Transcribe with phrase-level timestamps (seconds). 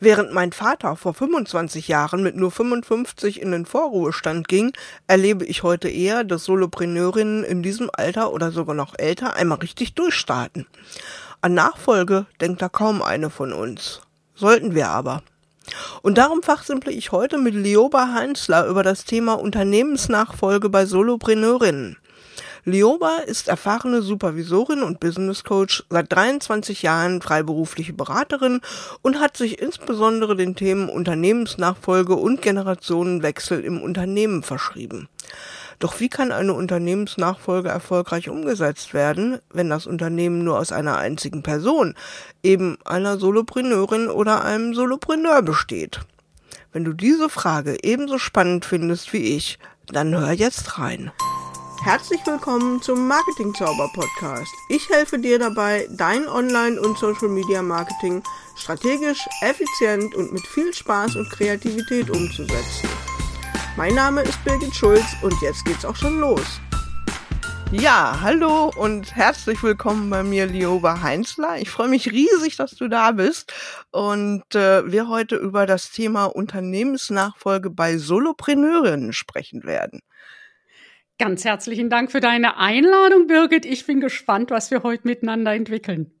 [0.00, 4.72] Während mein Vater vor 25 Jahren mit nur 55 in den Vorruhestand ging,
[5.06, 9.94] erlebe ich heute eher, dass Solopreneurinnen in diesem Alter oder sogar noch älter einmal richtig
[9.94, 10.66] durchstarten.
[11.40, 14.00] An Nachfolge denkt da kaum eine von uns.
[14.34, 15.22] Sollten wir aber.
[16.02, 21.96] Und darum fachsimple ich heute mit Lioba Heinzler über das Thema Unternehmensnachfolge bei Solopreneurinnen.
[22.66, 28.62] Lioba ist erfahrene Supervisorin und Business Coach, seit 23 Jahren freiberufliche Beraterin
[29.02, 35.10] und hat sich insbesondere den Themen Unternehmensnachfolge und Generationenwechsel im Unternehmen verschrieben.
[35.78, 41.42] Doch wie kann eine Unternehmensnachfolge erfolgreich umgesetzt werden, wenn das Unternehmen nur aus einer einzigen
[41.42, 41.94] Person,
[42.42, 46.00] eben einer Solopreneurin oder einem Solopreneur besteht?
[46.72, 51.12] Wenn du diese Frage ebenso spannend findest wie ich, dann hör jetzt rein.
[51.84, 54.50] Herzlich willkommen zum Marketing Zauber Podcast.
[54.70, 58.22] Ich helfe dir dabei, dein Online- und Social Media Marketing
[58.56, 62.88] strategisch, effizient und mit viel Spaß und Kreativität umzusetzen.
[63.76, 66.58] Mein Name ist Birgit Schulz und jetzt geht's auch schon los.
[67.70, 71.58] Ja, hallo und herzlich willkommen bei mir, Lioba Heinzler.
[71.58, 73.52] Ich freue mich riesig, dass du da bist
[73.90, 80.00] und äh, wir heute über das Thema Unternehmensnachfolge bei Solopreneurinnen sprechen werden.
[81.18, 83.64] Ganz herzlichen Dank für deine Einladung, Birgit.
[83.66, 86.13] Ich bin gespannt, was wir heute miteinander entwickeln.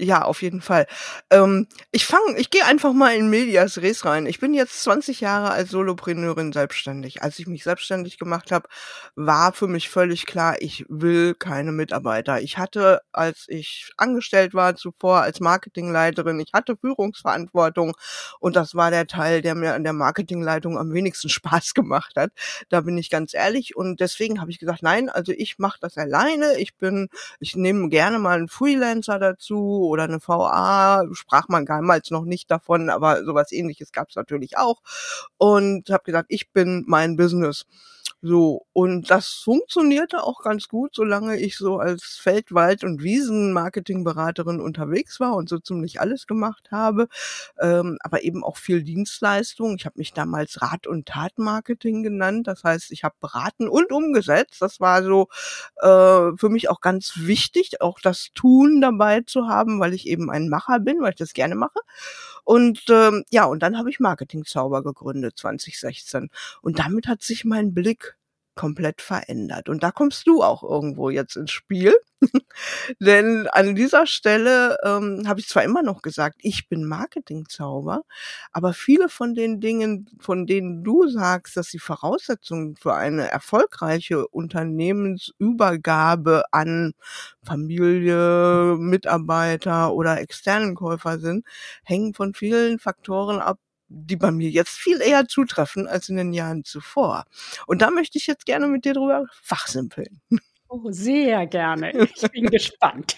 [0.00, 0.86] Ja, auf jeden Fall.
[1.28, 4.26] Ähm, ich fange, ich gehe einfach mal in Medias Res rein.
[4.26, 7.22] Ich bin jetzt 20 Jahre als Solopreneurin selbstständig.
[7.24, 8.68] Als ich mich selbstständig gemacht habe,
[9.16, 12.40] war für mich völlig klar, ich will keine Mitarbeiter.
[12.40, 17.94] Ich hatte, als ich angestellt war zuvor als Marketingleiterin, ich hatte Führungsverantwortung
[18.38, 22.30] und das war der Teil, der mir an der Marketingleitung am wenigsten Spaß gemacht hat.
[22.68, 25.96] Da bin ich ganz ehrlich und deswegen habe ich gesagt, nein, also ich mache das
[25.96, 26.56] alleine.
[26.58, 27.08] Ich bin,
[27.40, 32.50] ich nehme gerne mal einen Freelancer dazu oder eine VA, sprach man damals noch nicht
[32.50, 34.80] davon, aber sowas ähnliches gab es natürlich auch.
[35.36, 37.66] Und habe gesagt, ich bin mein Business.
[38.20, 44.60] So, und das funktionierte auch ganz gut, solange ich so als Feld-, Wald- und Wiesen-Marketing-Beraterin
[44.60, 47.06] unterwegs war und so ziemlich alles gemacht habe,
[47.60, 49.76] ähm, aber eben auch viel Dienstleistung.
[49.76, 54.60] Ich habe mich damals Rat- und Tat-Marketing genannt, das heißt, ich habe beraten und umgesetzt.
[54.62, 55.28] Das war so
[55.76, 60.28] äh, für mich auch ganz wichtig, auch das Tun dabei zu haben, weil ich eben
[60.30, 61.78] ein Macher bin, weil ich das gerne mache.
[62.48, 66.30] Und ähm, ja, und dann habe ich Marketing Zauber gegründet 2016.
[66.62, 68.16] Und damit hat sich mein Blick
[68.54, 69.68] komplett verändert.
[69.68, 71.94] Und da kommst du auch irgendwo jetzt ins Spiel.
[73.00, 78.02] Denn an dieser Stelle ähm, habe ich zwar immer noch gesagt, ich bin Marketingzauber,
[78.52, 84.26] aber viele von den Dingen, von denen du sagst, dass die Voraussetzungen für eine erfolgreiche
[84.28, 86.92] Unternehmensübergabe an
[87.44, 91.44] Familie, Mitarbeiter oder externen Käufer sind,
[91.84, 93.58] hängen von vielen Faktoren ab,
[93.88, 97.24] die bei mir jetzt viel eher zutreffen als in den Jahren zuvor.
[97.66, 100.20] Und da möchte ich jetzt gerne mit dir drüber fachsimpeln.
[100.70, 101.92] Oh, sehr gerne.
[102.14, 103.16] Ich bin gespannt.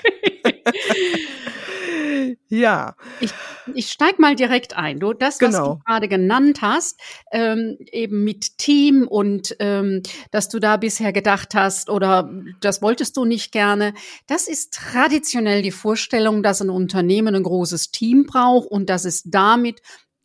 [2.49, 2.95] ja.
[3.21, 3.33] Ich,
[3.75, 5.01] ich steig mal direkt ein.
[5.01, 5.75] Du, das, was genau.
[5.75, 7.01] du gerade genannt hast,
[7.33, 13.17] ähm, eben mit Team und ähm, dass du da bisher gedacht hast oder das wolltest
[13.17, 13.95] du nicht gerne,
[14.29, 19.25] das ist traditionell die Vorstellung, dass ein Unternehmen ein großes Team braucht und dass es
[19.25, 19.81] damit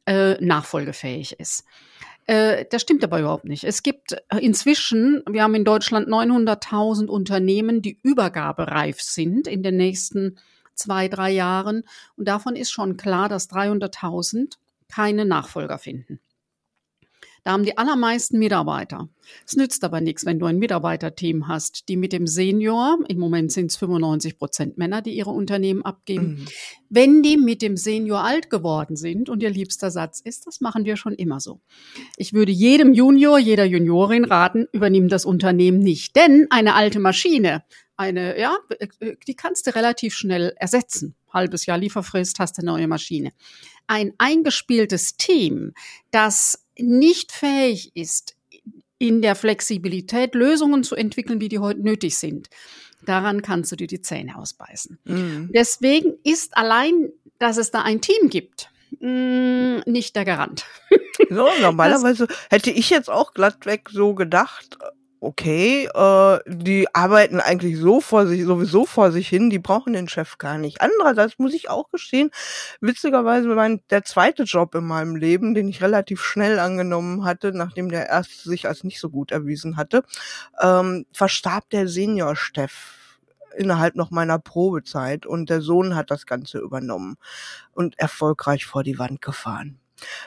[0.06, 1.64] äh, nachfolgefähig ist.
[2.28, 3.64] Äh, das stimmt aber überhaupt nicht.
[3.64, 10.38] Es gibt inzwischen, wir haben in Deutschland 900.000 Unternehmen, die übergabereif sind in den nächsten
[10.74, 11.84] zwei, drei Jahren.
[12.16, 16.20] Und davon ist schon klar, dass 300.000 keine Nachfolger finden.
[17.46, 19.08] Da haben die allermeisten Mitarbeiter.
[19.46, 23.52] Es nützt aber nichts, wenn du ein Mitarbeiterteam hast, die mit dem Senior, im Moment
[23.52, 26.46] sind es 95 Prozent Männer, die ihre Unternehmen abgeben, mhm.
[26.90, 30.86] wenn die mit dem Senior alt geworden sind und ihr liebster Satz ist, das machen
[30.86, 31.62] wir schon immer so.
[32.18, 37.64] Ich würde jedem Junior, jeder Juniorin raten, übernimm das Unternehmen nicht, denn eine alte Maschine,
[37.96, 38.58] eine, ja,
[39.28, 41.16] die kannst du relativ schnell ersetzen.
[41.32, 43.34] Halbes Jahr Lieferfrist, hast eine neue Maschine.
[43.86, 45.74] Ein eingespieltes Team,
[46.10, 48.36] das nicht fähig ist,
[48.98, 52.50] in der Flexibilität Lösungen zu entwickeln, wie die heute nötig sind,
[53.06, 55.00] daran kannst du dir die Zähne ausbeißen.
[55.04, 55.52] Mhm.
[55.54, 58.70] Deswegen ist allein, dass es da ein Team gibt,
[59.00, 60.66] mm, nicht der Garant.
[61.30, 64.78] So, normalerweise hätte ich jetzt auch glattweg so gedacht,
[65.26, 70.08] okay, äh, die arbeiten eigentlich so vor sich, sowieso vor sich hin, die brauchen den
[70.08, 70.82] Chef gar nicht.
[70.82, 72.30] Andererseits muss ich auch gestehen,
[72.80, 77.90] witzigerweise mein, der zweite Job in meinem Leben, den ich relativ schnell angenommen hatte, nachdem
[77.90, 80.04] der erste sich als nicht so gut erwiesen hatte,
[80.62, 82.74] ähm, verstarb der Senior-Chef
[83.58, 87.16] innerhalb noch meiner Probezeit und der Sohn hat das Ganze übernommen
[87.74, 89.80] und erfolgreich vor die Wand gefahren.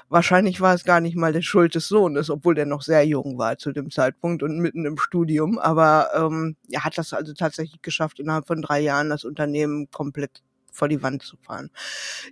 [0.08, 3.38] Wahrscheinlich war es gar nicht mal der Schuld des Sohnes, obwohl der noch sehr jung
[3.38, 5.58] war zu dem Zeitpunkt und mitten im Studium.
[5.58, 10.42] Aber ähm, er hat das also tatsächlich geschafft, innerhalb von drei Jahren das Unternehmen komplett
[10.78, 11.70] vor die Wand zu fahren.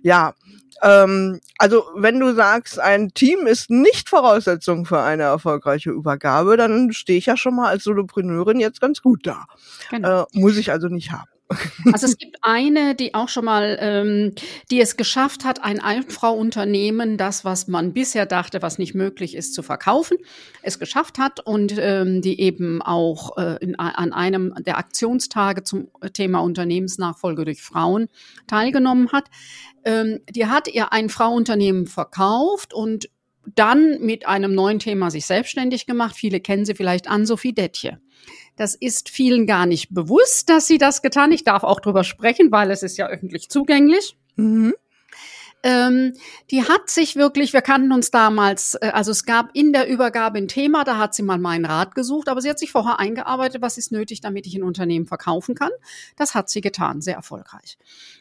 [0.01, 0.33] Ja,
[0.81, 6.93] ähm, also wenn du sagst, ein Team ist nicht Voraussetzung für eine erfolgreiche Übergabe, dann
[6.93, 9.45] stehe ich ja schon mal als Solopreneurin jetzt ganz gut da.
[9.89, 10.23] Genau.
[10.23, 11.29] Äh, muss ich also nicht haben.
[11.93, 14.33] Also es gibt eine, die auch schon mal, ähm,
[14.69, 19.53] die es geschafft hat, ein Einfrau-Unternehmen, das, was man bisher dachte, was nicht möglich ist,
[19.53, 20.17] zu verkaufen,
[20.61, 25.87] es geschafft hat und ähm, die eben auch äh, in, an einem der Aktionstage zum
[26.13, 28.09] Thema Unternehmensnachfolge durch Frauen
[28.47, 29.25] teilgenommen hat.
[29.85, 33.09] Ähm, die hat ihr ein Frau-Unternehmen verkauft und
[33.55, 36.15] dann mit einem neuen Thema sich selbstständig gemacht.
[36.15, 37.99] Viele kennen sie vielleicht an, Sophie Dettje.
[38.57, 41.31] Das ist vielen gar nicht bewusst, dass sie das getan.
[41.31, 44.17] Ich darf auch drüber sprechen, weil es ist ja öffentlich zugänglich.
[44.35, 44.73] Mhm.
[45.63, 46.13] Ähm,
[46.51, 50.37] die hat sich wirklich, wir kannten uns damals, äh, also es gab in der Übergabe
[50.37, 53.61] ein Thema, da hat sie mal meinen Rat gesucht, aber sie hat sich vorher eingearbeitet,
[53.61, 55.71] was ist nötig, damit ich ein Unternehmen verkaufen kann.
[56.15, 57.77] Das hat sie getan, sehr erfolgreich.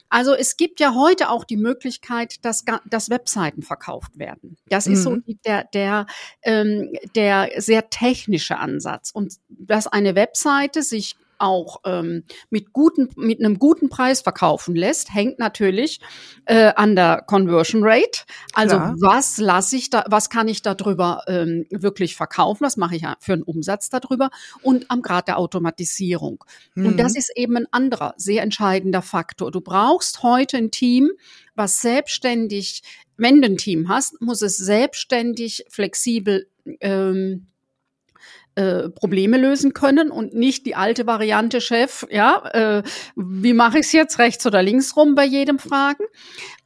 [0.09, 4.57] Also es gibt ja heute auch die Möglichkeit, dass, dass Webseiten verkauft werden.
[4.69, 5.23] Das ist mhm.
[5.27, 6.07] so der, der,
[6.43, 9.11] ähm, der sehr technische Ansatz.
[9.11, 15.13] Und dass eine Webseite sich auch ähm, mit guten mit einem guten Preis verkaufen lässt,
[15.13, 16.01] hängt natürlich
[16.47, 18.21] äh, an der Conversion Rate.
[18.53, 18.95] Also Klar.
[19.01, 22.65] was lasse ich da, was kann ich darüber ähm, wirklich verkaufen?
[22.65, 24.31] Was mache ich für einen Umsatz darüber?
[24.63, 26.45] Und am Grad der Automatisierung.
[26.75, 26.87] Mhm.
[26.87, 27.19] Und das mhm.
[27.19, 29.51] ist eben ein anderer sehr entscheidender Faktor.
[29.51, 31.11] Du brauchst heute ein Team,
[31.55, 32.83] was selbstständig,
[33.17, 36.49] wenn du ein Team hast, muss es selbstständig flexibel
[36.81, 37.47] ähm,
[38.57, 42.83] äh, Probleme lösen können und nicht die alte Variante Chef, ja, äh,
[43.15, 46.05] wie mache ich es jetzt rechts oder links rum bei jedem Fragen.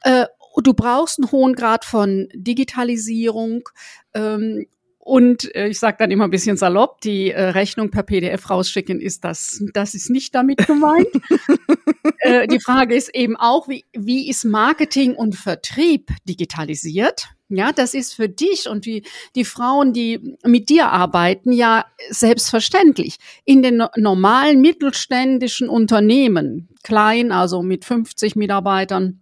[0.01, 0.25] Äh,
[0.57, 3.69] du brauchst einen hohen Grad von Digitalisierung
[4.13, 4.65] ähm,
[5.03, 9.01] und äh, ich sage dann immer ein bisschen salopp, die äh, Rechnung per PDF rausschicken,
[9.01, 11.07] ist das, das ist nicht damit gemeint.
[12.19, 17.29] äh, die Frage ist eben auch, wie, wie ist Marketing und Vertrieb digitalisiert?
[17.57, 19.03] Ja, das ist für dich und die,
[19.35, 23.17] die Frauen, die mit dir arbeiten, ja selbstverständlich.
[23.45, 29.21] In den normalen mittelständischen Unternehmen, klein, also mit 50 Mitarbeitern,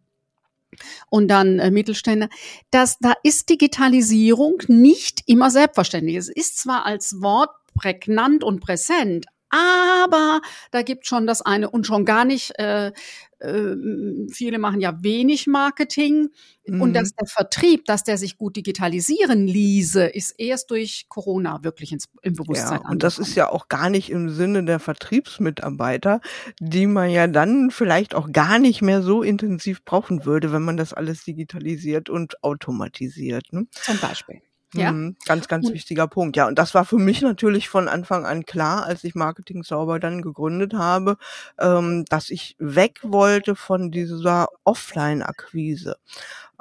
[1.09, 2.29] und dann äh, Mittelständler,
[2.71, 6.15] dass da ist Digitalisierung nicht immer selbstverständlich.
[6.15, 10.41] Es ist zwar als Wort prägnant und präsent, aber
[10.71, 12.91] da gibt schon das eine und schon gar nicht äh,
[13.41, 16.29] viele machen ja wenig Marketing
[16.65, 16.81] mhm.
[16.81, 21.93] und dass der Vertrieb, dass der sich gut digitalisieren ließe, ist erst durch Corona wirklich
[21.93, 22.81] ins, im Bewusstsein.
[22.83, 26.19] Ja, und das ist ja auch gar nicht im Sinne der Vertriebsmitarbeiter,
[26.59, 30.77] die man ja dann vielleicht auch gar nicht mehr so intensiv brauchen würde, wenn man
[30.77, 33.53] das alles digitalisiert und automatisiert.
[33.53, 33.67] Ne?
[33.71, 34.41] Zum Beispiel.
[34.73, 34.91] Ja.
[34.91, 36.37] Mhm, ganz, ganz und, wichtiger Punkt.
[36.37, 39.99] Ja, und das war für mich natürlich von Anfang an klar, als ich Marketing Sauber
[39.99, 41.17] dann gegründet habe,
[41.59, 45.97] ähm, dass ich weg wollte von dieser Offline-Akquise.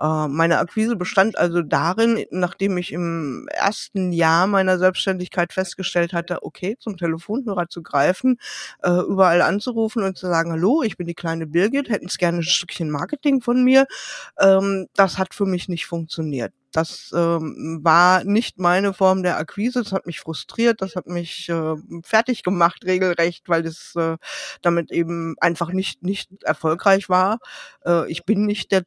[0.01, 6.43] Äh, meine Akquise bestand also darin, nachdem ich im ersten Jahr meiner Selbstständigkeit festgestellt hatte,
[6.43, 8.39] okay, zum Telefonhörer zu greifen,
[8.83, 12.39] äh, überall anzurufen und zu sagen, hallo, ich bin die kleine Birgit, hätten es gerne
[12.39, 13.87] ein Stückchen Marketing von mir.
[14.39, 16.53] Ähm, das hat für mich nicht funktioniert.
[16.73, 19.83] Das ähm, war nicht meine Form der Akquise.
[19.83, 21.75] Das hat mich frustriert, das hat mich äh,
[22.05, 24.19] fertig gemacht regelrecht, weil es äh,
[24.61, 27.39] damit eben einfach nicht nicht erfolgreich war.
[27.87, 28.87] Äh, ich bin nicht der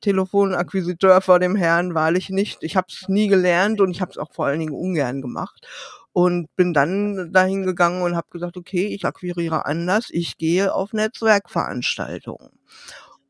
[1.01, 2.63] Telefonakquisiteur vor dem Herrn, wahrlich nicht.
[2.63, 5.67] Ich habe es nie gelernt und ich habe es auch vor allen Dingen ungern gemacht
[6.13, 10.93] und bin dann dahin gegangen und habe gesagt, okay, ich akquiriere anders, ich gehe auf
[10.93, 12.51] Netzwerkveranstaltungen.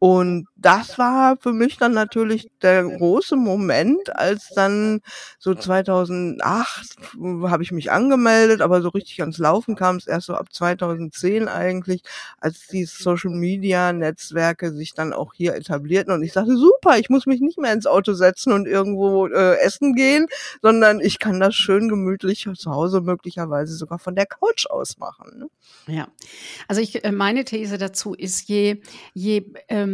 [0.03, 5.01] Und das war für mich dann natürlich der große Moment, als dann
[5.37, 6.97] so 2008
[7.43, 11.47] habe ich mich angemeldet, aber so richtig ans Laufen kam es erst so ab 2010
[11.47, 12.01] eigentlich,
[12.39, 17.11] als die Social Media Netzwerke sich dann auch hier etablierten und ich sagte, super, ich
[17.11, 20.25] muss mich nicht mehr ins Auto setzen und irgendwo äh, essen gehen,
[20.63, 25.37] sondern ich kann das schön gemütlich zu Hause möglicherweise sogar von der Couch aus machen.
[25.37, 25.95] Ne?
[25.95, 26.07] Ja,
[26.67, 28.81] also ich, äh, meine These dazu ist, je,
[29.13, 29.90] je ähm,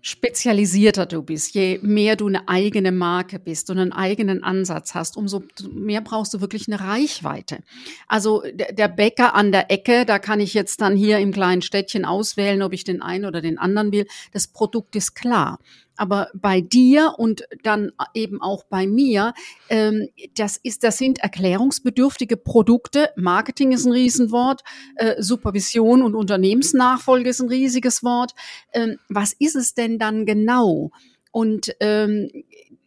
[0.00, 5.16] spezialisierter du bist, je mehr du eine eigene Marke bist und einen eigenen Ansatz hast,
[5.16, 7.60] umso mehr brauchst du wirklich eine Reichweite.
[8.08, 12.04] Also der Bäcker an der Ecke, da kann ich jetzt dann hier im kleinen Städtchen
[12.04, 14.06] auswählen, ob ich den einen oder den anderen will.
[14.32, 15.58] Das Produkt ist klar.
[15.96, 19.34] Aber bei dir und dann eben auch bei mir,
[19.68, 23.10] ähm, das ist, das sind erklärungsbedürftige Produkte.
[23.16, 24.62] Marketing ist ein Riesenwort,
[24.96, 28.32] äh, Supervision und Unternehmensnachfolge ist ein riesiges Wort.
[28.72, 30.90] Ähm, was ist es denn dann genau?
[31.32, 32.30] Und ähm,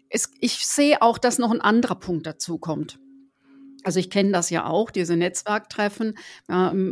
[0.09, 2.99] es, ich sehe auch, dass noch ein anderer Punkt dazu kommt.
[3.83, 6.17] Also ich kenne das ja auch, diese Netzwerktreffen.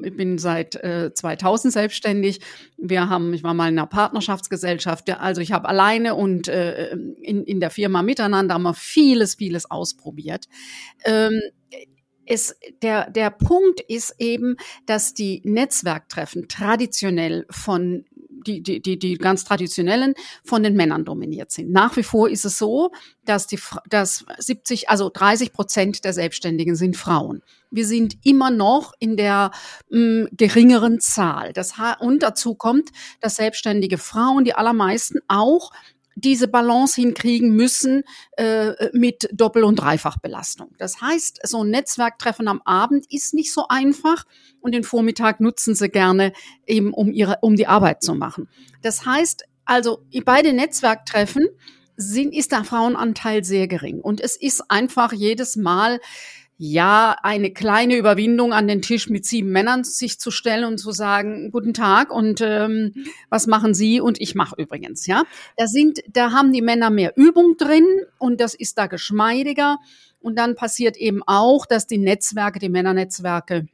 [0.04, 2.40] ich bin seit äh, 2000 selbstständig.
[2.78, 5.10] Wir haben, ich war mal in einer Partnerschaftsgesellschaft.
[5.10, 9.70] Also ich habe alleine und äh, in, in der Firma miteinander haben wir vieles, vieles
[9.70, 10.46] ausprobiert.
[11.04, 11.42] Ähm,
[12.28, 18.06] es, der, der Punkt ist eben, dass die Netzwerktreffen traditionell von
[18.46, 20.14] die, die, die, die ganz traditionellen
[20.44, 21.72] von den Männern dominiert sind.
[21.72, 22.92] Nach wie vor ist es so,
[23.26, 27.42] dass die, dass 70, also 30 Prozent der Selbstständigen sind Frauen.
[27.70, 29.52] Wir sind immer noch in der
[29.90, 31.54] mh, mm, geringeren Zahl.
[31.54, 32.90] Das, und dazu kommt,
[33.20, 35.72] dass selbstständige Frauen, die allermeisten auch
[36.18, 38.04] diese Balance hinkriegen müssen
[38.38, 40.74] äh, mit Doppel- und Dreifachbelastung.
[40.80, 44.26] Das heißt, so ein Netzwerktreffen am Abend ist nicht so einfach
[44.60, 46.34] und den Vormittag nutzen sie gerne
[46.66, 48.50] eben, um ihre, um die Arbeit zu machen.
[48.82, 51.48] Das heißt, also bei den Netzwerktreffen
[51.98, 56.00] sind, ist der Frauenanteil sehr gering und es ist einfach jedes Mal
[56.60, 60.92] ja, eine kleine Überwindung an den Tisch mit sieben Männern sich zu stellen und zu
[60.92, 62.94] sagen, guten Tag und ähm,
[63.30, 65.24] was machen Sie und ich mache übrigens, ja.
[65.56, 67.86] Da sind, da haben die Männer mehr Übung drin
[68.18, 69.78] und das ist da geschmeidiger.
[70.20, 73.68] Und dann passiert eben auch, dass die Netzwerke, die Männernetzwerke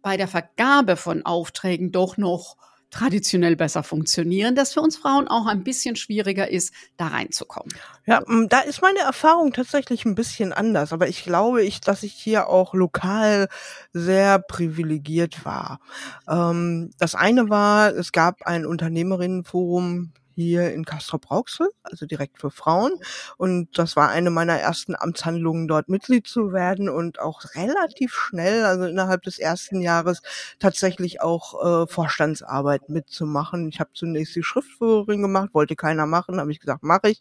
[0.00, 2.56] bei der Vergabe von Aufträgen doch noch
[2.90, 7.72] traditionell besser funktionieren, dass für uns Frauen auch ein bisschen schwieriger ist, da reinzukommen.
[8.06, 12.14] Ja, da ist meine Erfahrung tatsächlich ein bisschen anders, aber ich glaube, ich, dass ich
[12.14, 13.48] hier auch lokal
[13.92, 15.80] sehr privilegiert war.
[16.28, 22.92] Ähm, das eine war, es gab ein Unternehmerinnenforum hier in Castrop-Rauxel, also direkt für Frauen.
[23.38, 28.64] Und das war eine meiner ersten Amtshandlungen, dort Mitglied zu werden und auch relativ schnell,
[28.64, 30.22] also innerhalb des ersten Jahres,
[30.60, 33.68] tatsächlich auch äh, Vorstandsarbeit mitzumachen.
[33.68, 37.18] Ich habe zunächst die Schriftführerin gemacht, wollte keiner machen, habe ich gesagt, mache ich.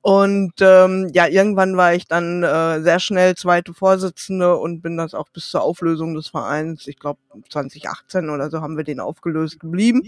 [0.00, 5.12] Und ähm, ja, irgendwann war ich dann äh, sehr schnell zweite Vorsitzende und bin das
[5.12, 7.18] auch bis zur Auflösung des Vereins, ich glaube
[7.50, 10.02] 2018 oder so haben wir den aufgelöst geblieben,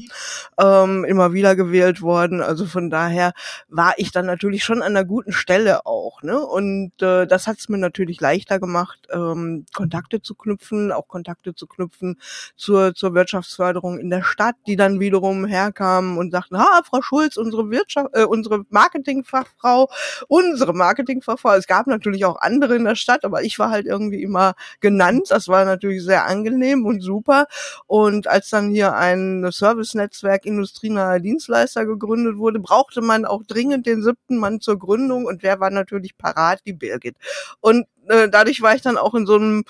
[0.58, 3.32] ähm, immer wieder gewählt worden also von daher
[3.68, 6.22] war ich dann natürlich schon an einer guten Stelle auch.
[6.22, 6.38] Ne?
[6.38, 11.54] Und äh, das hat es mir natürlich leichter gemacht, ähm, Kontakte zu knüpfen, auch Kontakte
[11.54, 12.20] zu knüpfen
[12.56, 17.36] zur, zur Wirtschaftsförderung in der Stadt, die dann wiederum herkamen und sagten, ha, Frau Schulz,
[17.36, 19.88] unsere Wirtschaft, äh, unsere Marketingfachfrau,
[20.28, 21.54] unsere Marketingfachfrau.
[21.54, 25.26] Es gab natürlich auch andere in der Stadt, aber ich war halt irgendwie immer genannt.
[25.30, 27.46] Das war natürlich sehr angenehm und super.
[27.86, 34.02] Und als dann hier ein Service-Netzwerk industrienaher Dienstleister gegründet wurde, brauchte man auch dringend den
[34.02, 36.60] siebten Mann zur Gründung und wer war natürlich parat?
[36.66, 37.16] Die Birgit.
[37.60, 39.64] Und äh, dadurch war ich dann auch in so einem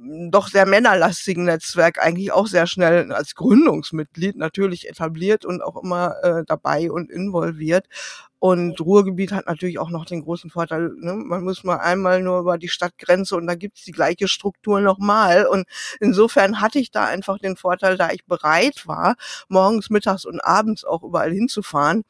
[0.00, 6.14] doch sehr männerlastigen Netzwerk eigentlich auch sehr schnell als Gründungsmitglied natürlich etabliert und auch immer
[6.22, 7.86] äh, dabei und involviert.
[8.38, 11.14] Und Ruhrgebiet hat natürlich auch noch den großen Vorteil, ne?
[11.14, 15.46] man muss mal einmal nur über die Stadtgrenze und da gibt's die gleiche Struktur nochmal.
[15.46, 15.66] Und
[15.98, 19.16] insofern hatte ich da einfach den Vorteil, da ich bereit war,
[19.48, 22.04] morgens, mittags und abends auch überall hinzufahren,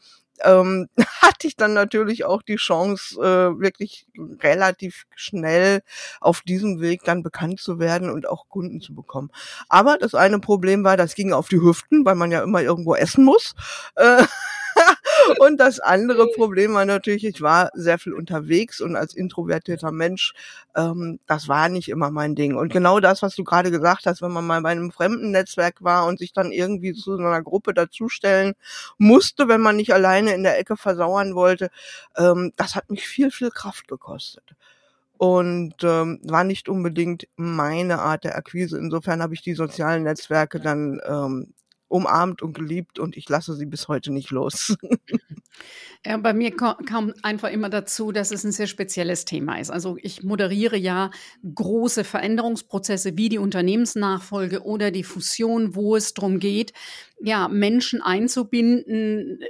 [0.45, 0.89] ähm,
[1.23, 4.07] hatte ich dann natürlich auch die Chance, äh, wirklich
[4.43, 5.83] relativ schnell
[6.21, 9.31] auf diesem Weg dann bekannt zu werden und auch Kunden zu bekommen.
[9.69, 12.95] Aber das eine Problem war, das ging auf die Hüften, weil man ja immer irgendwo
[12.95, 13.55] essen muss.
[13.97, 14.25] Äh,
[15.39, 20.33] und das andere Problem war natürlich, ich war sehr viel unterwegs und als introvertierter Mensch,
[20.77, 22.57] ähm, das war nicht immer mein Ding.
[22.57, 25.83] Und genau das, was du gerade gesagt hast, wenn man mal bei einem fremden Netzwerk
[25.83, 28.55] war und sich dann irgendwie zu einer Gruppe dazustellen
[28.99, 31.71] musste, wenn man nicht alleine in der Ecke versauern wollte,
[32.17, 34.55] ähm, das hat mich viel, viel Kraft gekostet
[35.19, 38.79] und ähm, war nicht unbedingt meine Art der Akquise.
[38.79, 41.55] Insofern habe ich die sozialen Netzwerke dann ähm,
[41.89, 44.77] umarmt und geliebt und ich lasse sie bis heute nicht los.
[46.07, 49.71] Ja, bei mir kam einfach immer dazu, dass es ein sehr spezielles Thema ist.
[49.71, 51.11] Also ich moderiere ja
[51.55, 56.73] große Veränderungsprozesse wie die Unternehmensnachfolge oder die Fusion, wo es darum geht,
[57.21, 59.41] ja, Menschen einzubinden,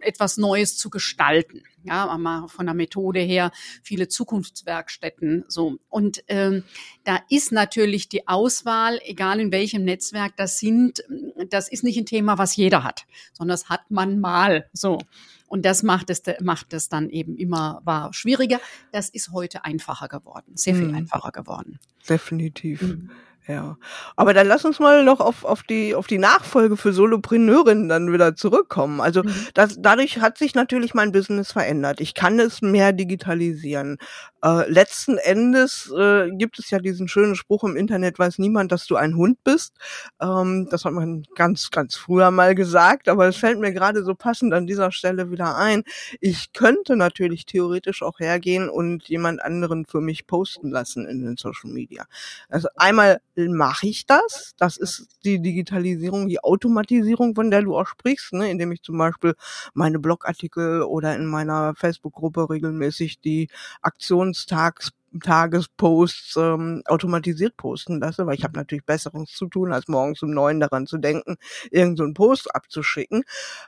[0.00, 1.62] etwas Neues zu gestalten.
[1.82, 3.50] Ja, mal von der Methode her
[3.82, 5.76] viele Zukunftswerkstätten so.
[5.90, 6.64] Und ähm,
[7.04, 11.04] da ist natürlich die Auswahl, egal in welchem Netzwerk das sind,
[11.50, 14.98] das ist nicht ein Thema, was jeder hat, sondern das hat man mal so.
[15.46, 18.60] Und das macht es, macht es dann eben immer war schwieriger.
[18.90, 20.96] Das ist heute einfacher geworden, sehr viel mhm.
[20.96, 21.78] einfacher geworden.
[22.08, 22.82] Definitiv.
[22.82, 23.10] Mhm.
[23.46, 23.76] Ja,
[24.16, 28.10] aber dann lass uns mal noch auf, auf die auf die Nachfolge für Solopreneurinnen dann
[28.10, 29.02] wieder zurückkommen.
[29.02, 29.34] Also mhm.
[29.52, 32.00] das, dadurch hat sich natürlich mein Business verändert.
[32.00, 33.98] Ich kann es mehr digitalisieren.
[34.44, 38.86] Äh, letzten Endes äh, gibt es ja diesen schönen Spruch im Internet, weiß niemand, dass
[38.86, 39.74] du ein Hund bist.
[40.20, 44.14] Ähm, das hat man ganz, ganz früher mal gesagt, aber es fällt mir gerade so
[44.14, 45.82] passend an dieser Stelle wieder ein.
[46.20, 51.36] Ich könnte natürlich theoretisch auch hergehen und jemand anderen für mich posten lassen in den
[51.38, 52.04] Social Media.
[52.50, 54.54] Also einmal mache ich das.
[54.58, 58.50] Das ist die Digitalisierung, die Automatisierung, von der du auch sprichst, ne?
[58.50, 59.34] indem ich zum Beispiel
[59.74, 63.48] meine Blogartikel oder in meiner Facebook-Gruppe regelmäßig die
[63.82, 64.90] Aktionstags
[65.20, 70.30] Tagesposts ähm, automatisiert posten lasse, weil ich habe natürlich Besseres zu tun, als morgens um
[70.30, 71.36] neun daran zu denken,
[71.70, 73.24] irgendeinen so Post abzuschicken.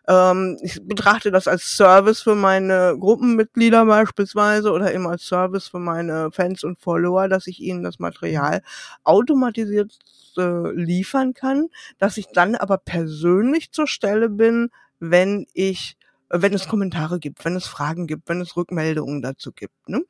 [0.08, 5.78] Ähm, ich betrachte das als Service für meine Gruppenmitglieder beispielsweise oder eben als Service für
[5.78, 8.62] meine Fans und Follower, dass ich ihnen das Material
[9.04, 9.98] automatisiert
[10.36, 15.96] äh, liefern kann, dass ich dann aber persönlich zur Stelle bin, wenn ich
[16.28, 19.88] wenn es Kommentare gibt, wenn es Fragen gibt, wenn es Rückmeldungen dazu gibt.
[19.88, 20.02] Ne?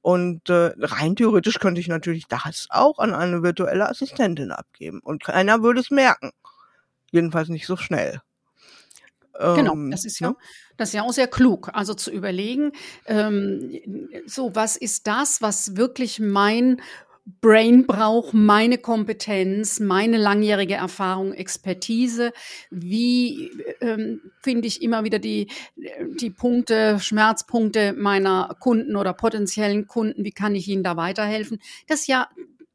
[0.00, 5.00] Und äh, rein theoretisch könnte ich natürlich das auch an eine virtuelle Assistentin abgeben.
[5.00, 6.30] Und keiner würde es merken.
[7.10, 8.20] Jedenfalls nicht so schnell.
[9.38, 10.36] Genau, ähm, das ist ja, ne?
[10.76, 11.70] das ist ja auch sehr klug.
[11.72, 12.72] Also zu überlegen,
[13.06, 13.80] ähm,
[14.26, 16.82] so was ist das, was wirklich mein
[17.40, 22.32] Brain braucht meine Kompetenz, meine langjährige Erfahrung, Expertise.
[22.70, 23.50] Wie
[23.80, 25.48] ähm, finde ich immer wieder die,
[26.20, 30.24] die Punkte, Schmerzpunkte meiner Kunden oder potenziellen Kunden?
[30.24, 31.60] Wie kann ich ihnen da weiterhelfen?
[31.86, 32.28] Das ist ja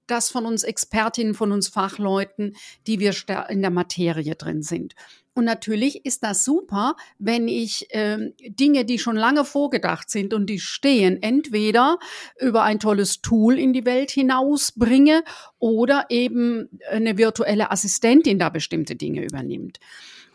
[0.08, 2.56] das von uns Expertinnen, von uns Fachleuten,
[2.88, 3.14] die wir
[3.50, 4.96] in der Materie drin sind.
[5.36, 10.50] Und natürlich ist das super, wenn ich äh, Dinge, die schon lange vorgedacht sind und
[10.50, 12.00] die stehen, entweder
[12.40, 15.24] über ein tolles Tool in die Welt hinausbringe
[15.60, 19.80] oder eben eine virtuelle Assistentin da bestimmte Dinge übernimmt.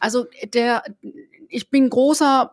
[0.00, 0.84] Also der,
[1.48, 2.52] ich bin großer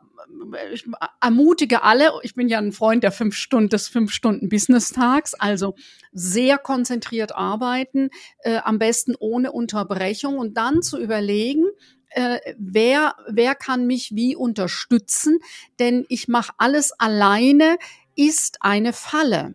[0.73, 0.85] ich
[1.21, 5.75] ermutige alle, ich bin ja ein Freund der fünf Stunden, des fünf Stunden Business-Tags, also
[6.11, 8.09] sehr konzentriert arbeiten,
[8.41, 11.65] äh, am besten ohne Unterbrechung und dann zu überlegen,
[12.09, 15.39] äh, wer, wer kann mich wie unterstützen,
[15.79, 17.77] denn ich mache alles alleine,
[18.15, 19.53] ist eine Falle.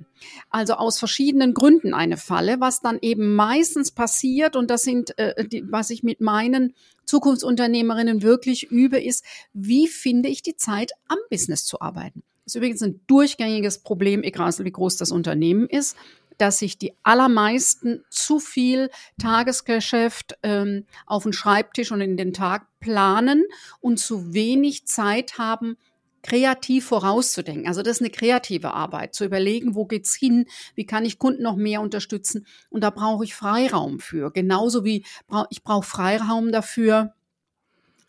[0.49, 5.47] Also aus verschiedenen Gründen eine Falle, was dann eben meistens passiert, und das sind, äh,
[5.47, 11.19] die, was ich mit meinen Zukunftsunternehmerinnen wirklich übe, ist, wie finde ich die Zeit, am
[11.28, 12.23] Business zu arbeiten.
[12.45, 15.97] Das ist übrigens ein durchgängiges Problem, egal wie groß das Unternehmen ist
[16.38, 18.90] dass sich die allermeisten zu viel
[19.21, 23.45] Tagesgeschäft ähm, auf den Schreibtisch und in den Tag planen
[23.80, 25.76] und zu wenig Zeit haben,
[26.23, 27.66] kreativ vorauszudenken.
[27.66, 31.42] Also das ist eine kreative Arbeit, zu überlegen, wo geht's hin, wie kann ich Kunden
[31.42, 34.30] noch mehr unterstützen und da brauche ich Freiraum für.
[34.30, 35.04] Genauso wie
[35.50, 37.14] ich brauche Freiraum dafür,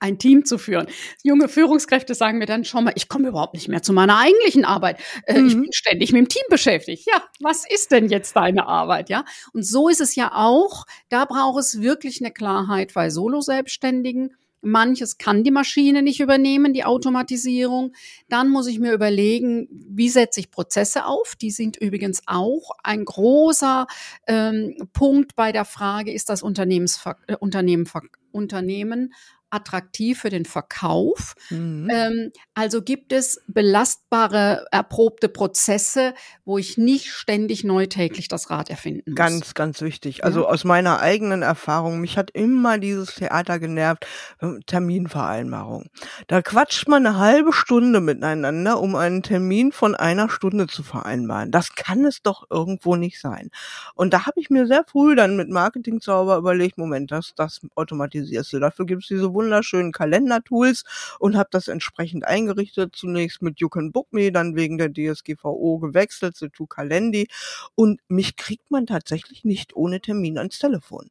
[0.03, 0.87] ein Team zu führen.
[1.23, 4.65] Junge Führungskräfte sagen mir dann schon mal, ich komme überhaupt nicht mehr zu meiner eigentlichen
[4.65, 4.99] Arbeit.
[5.25, 5.47] Äh, mhm.
[5.47, 7.07] Ich bin ständig mit dem Team beschäftigt.
[7.07, 9.09] Ja, was ist denn jetzt deine Arbeit?
[9.09, 10.85] Ja, und so ist es ja auch.
[11.07, 14.35] Da braucht es wirklich eine Klarheit bei Solo-Selbstständigen.
[14.59, 17.93] Manches kann die Maschine nicht übernehmen, die Automatisierung.
[18.29, 21.35] Dann muss ich mir überlegen, wie setze ich Prozesse auf.
[21.35, 23.87] Die sind übrigens auch ein großer
[24.27, 27.89] ähm, Punkt bei der Frage, ist das Unternehmensver äh, Unternehmen,
[28.31, 29.13] Unternehmen
[29.53, 31.35] attraktiv für den Verkauf.
[31.49, 31.87] Mhm.
[31.91, 36.13] Ähm, also gibt es belastbare, erprobte Prozesse,
[36.43, 39.15] wo ich nicht ständig neu täglich das Rad erfinden muss.
[39.15, 40.23] Ganz, ganz wichtig.
[40.23, 40.47] Also ja.
[40.47, 44.07] aus meiner eigenen Erfahrung, mich hat immer dieses Theater genervt,
[44.39, 45.89] äh, Terminvereinbarung.
[46.27, 51.51] Da quatscht man eine halbe Stunde miteinander, um einen Termin von einer Stunde zu vereinbaren.
[51.51, 53.49] Das kann es doch irgendwo nicht sein.
[53.93, 58.53] Und da habe ich mir sehr früh dann mit Marketingzauber überlegt, Moment, das, das automatisierst
[58.53, 58.59] du.
[58.59, 60.83] Dafür gibt es diese wunderschönen Kalendertools
[61.19, 62.95] und habe das entsprechend eingerichtet.
[62.95, 67.27] Zunächst mit You Can Book Me, dann wegen der DSGVO gewechselt zu To Calendi
[67.75, 71.09] und mich kriegt man tatsächlich nicht ohne Termin ans Telefon.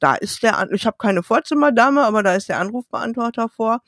[0.00, 3.82] Da ist der, ich habe keine Vorzimmerdame, aber da ist der Anrufbeantworter vor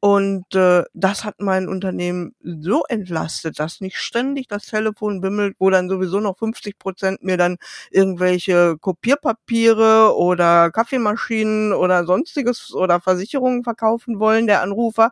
[0.00, 5.68] und äh, das hat mein Unternehmen so entlastet, dass nicht ständig das Telefon bimmelt, wo
[5.68, 7.58] dann sowieso noch 50 Prozent mir dann
[7.90, 15.10] irgendwelche Kopierpapiere oder Kaffeemaschinen oder sonstiges oder Versicherungen verkaufen wollen, der Anrufer.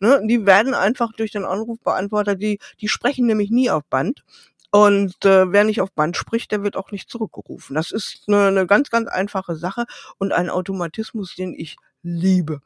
[0.00, 4.24] Ne, die werden einfach durch den Anrufbeantworter, die, die sprechen nämlich nie auf Band.
[4.72, 7.74] Und äh, wer nicht auf Band spricht, der wird auch nicht zurückgerufen.
[7.74, 9.84] Das ist eine, eine ganz, ganz einfache Sache
[10.18, 12.60] und ein Automatismus, den ich liebe,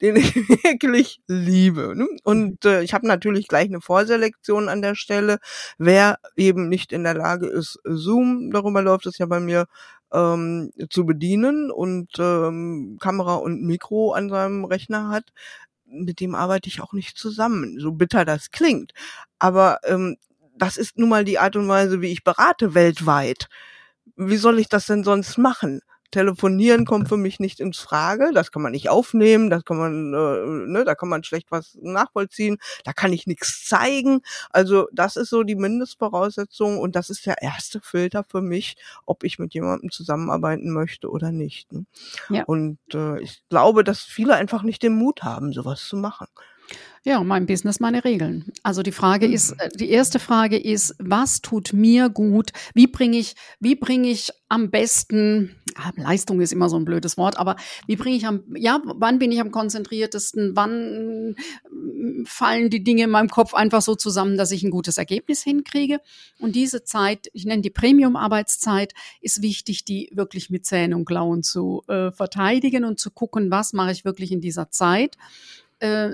[0.00, 1.94] den ich wirklich liebe.
[1.96, 2.08] Ne?
[2.24, 5.38] Und äh, ich habe natürlich gleich eine Vorselektion an der Stelle.
[5.78, 9.66] Wer eben nicht in der Lage ist, Zoom, darüber läuft es ja bei mir,
[10.12, 15.24] ähm, zu bedienen und ähm, Kamera und Mikro an seinem Rechner hat,
[15.86, 18.92] mit dem arbeite ich auch nicht zusammen, so bitter das klingt.
[19.38, 20.16] Aber ähm,
[20.56, 23.48] das ist nun mal die Art und Weise, wie ich berate weltweit.
[24.16, 25.80] Wie soll ich das denn sonst machen?
[26.10, 28.30] Telefonieren kommt für mich nicht ins Frage.
[28.34, 31.78] Das kann man nicht aufnehmen, das kann man, äh, ne, da kann man schlecht was
[31.80, 34.22] nachvollziehen, da kann ich nichts zeigen.
[34.50, 39.24] Also das ist so die Mindestvoraussetzung und das ist der erste Filter für mich, ob
[39.24, 41.72] ich mit jemandem zusammenarbeiten möchte oder nicht.
[41.72, 41.86] Ne?
[42.28, 42.44] Ja.
[42.44, 46.26] Und äh, ich glaube, dass viele einfach nicht den Mut haben, sowas zu machen.
[47.02, 48.52] Ja, mein Business, meine Regeln.
[48.62, 49.32] Also die Frage mhm.
[49.32, 52.50] ist, äh, die erste Frage ist, was tut mir gut?
[52.74, 55.56] Wie bringe ich, wie bringe ich am besten,
[55.96, 57.56] Leistung ist immer so ein blödes Wort, aber
[57.86, 60.52] wie bringe ich am, ja, wann bin ich am konzentriertesten?
[60.56, 61.36] Wann
[61.70, 65.42] mm, fallen die Dinge in meinem Kopf einfach so zusammen, dass ich ein gutes Ergebnis
[65.42, 66.00] hinkriege?
[66.38, 71.42] Und diese Zeit, ich nenne die Premium-Arbeitszeit, ist wichtig, die wirklich mit Zähnen und Klauen
[71.42, 75.16] zu äh, verteidigen und zu gucken, was mache ich wirklich in dieser Zeit.
[75.78, 76.10] Äh,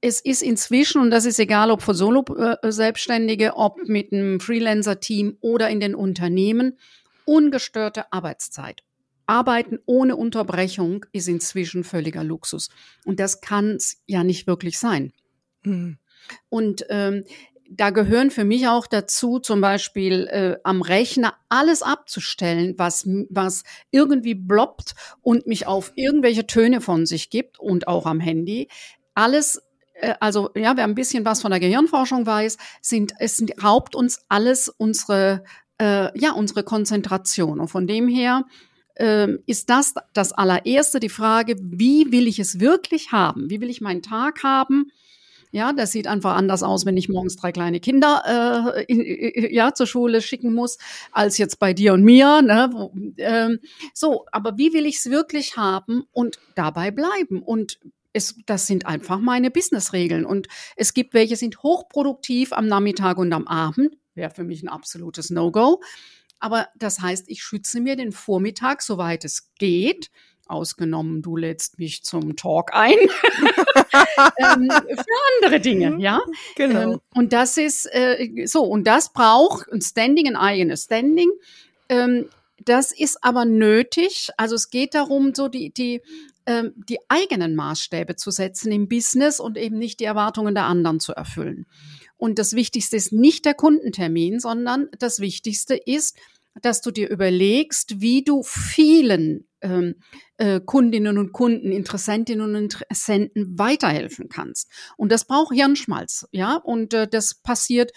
[0.00, 5.68] es ist inzwischen, und das ist egal, ob für Solo-Selbstständige, ob mit einem Freelancer-Team oder
[5.68, 6.78] in den Unternehmen,
[7.24, 8.82] ungestörte Arbeitszeit.
[9.26, 12.68] Arbeiten ohne Unterbrechung ist inzwischen völliger Luxus.
[13.04, 15.12] Und das kann es ja nicht wirklich sein.
[15.62, 15.98] Mhm.
[16.50, 17.24] Und ähm,
[17.70, 23.64] da gehören für mich auch dazu, zum Beispiel äh, am Rechner alles abzustellen, was, was
[23.90, 28.68] irgendwie bloppt und mich auf irgendwelche Töne von sich gibt und auch am Handy
[29.14, 29.60] alles
[29.94, 33.94] äh, also ja, wer ein bisschen was von der Gehirnforschung weiß, sind es sind, raubt
[33.94, 35.44] uns alles unsere
[35.80, 38.44] äh, ja unsere Konzentration und von dem her
[38.96, 43.50] äh, ist das das allererste die Frage, wie will ich es wirklich haben?
[43.50, 44.90] Wie will ich meinen Tag haben?
[45.54, 49.72] Ja, das sieht einfach anders aus, wenn ich morgens drei kleine Kinder äh, in, ja
[49.72, 50.78] zur Schule schicken muss,
[51.12, 52.42] als jetzt bei dir und mir.
[52.42, 52.90] Ne?
[53.18, 53.60] Ähm,
[53.92, 57.40] so, aber wie will ich es wirklich haben und dabei bleiben?
[57.40, 57.78] Und
[58.14, 60.24] es, das sind einfach meine Businessregeln.
[60.24, 63.96] Und es gibt welche, sind hochproduktiv am Nachmittag und am Abend.
[64.14, 65.82] Wäre für mich ein absolutes No-Go.
[66.38, 70.10] Aber das heißt, ich schütze mir den Vormittag, soweit es geht.
[70.46, 72.92] Ausgenommen, du lädst mich zum Talk ein.
[74.38, 75.04] ähm, für
[75.36, 76.00] andere Dinge, mhm.
[76.00, 76.20] ja.
[76.54, 76.92] Genau.
[76.92, 81.30] Ähm, und das ist äh, so, und das braucht ein Standing, ein eigenes Standing.
[81.88, 82.28] Ähm,
[82.64, 84.30] das ist aber nötig.
[84.36, 86.00] Also es geht darum, so die, die
[86.46, 91.00] ähm, die eigenen Maßstäbe zu setzen im Business und eben nicht die Erwartungen der anderen
[91.00, 91.66] zu erfüllen.
[92.16, 96.16] Und das Wichtigste ist nicht der Kundentermin, sondern das Wichtigste ist,
[96.62, 99.96] dass du dir überlegst, wie du vielen ähm,
[100.36, 104.70] äh, Kundinnen und Kunden, Interessentinnen und Interessenten weiterhelfen kannst.
[104.96, 106.56] Und das braucht Hirnschmalz, ja.
[106.56, 107.90] Und äh, das passiert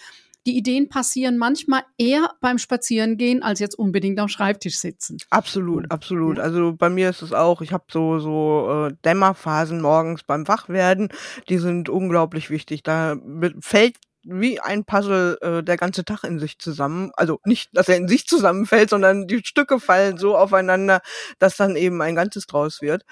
[0.46, 5.18] die Ideen passieren manchmal eher beim Spazierengehen als jetzt unbedingt am Schreibtisch sitzen.
[5.30, 6.38] Absolut, absolut.
[6.38, 11.08] Also bei mir ist es auch, ich habe so so äh, Dämmerphasen morgens beim Wachwerden,
[11.48, 12.82] die sind unglaublich wichtig.
[12.82, 13.16] Da
[13.60, 17.10] fällt wie ein Puzzle äh, der ganze Tag in sich zusammen.
[17.14, 21.00] Also nicht, dass er in sich zusammenfällt, sondern die Stücke fallen so aufeinander,
[21.38, 23.04] dass dann eben ein Ganzes draus wird.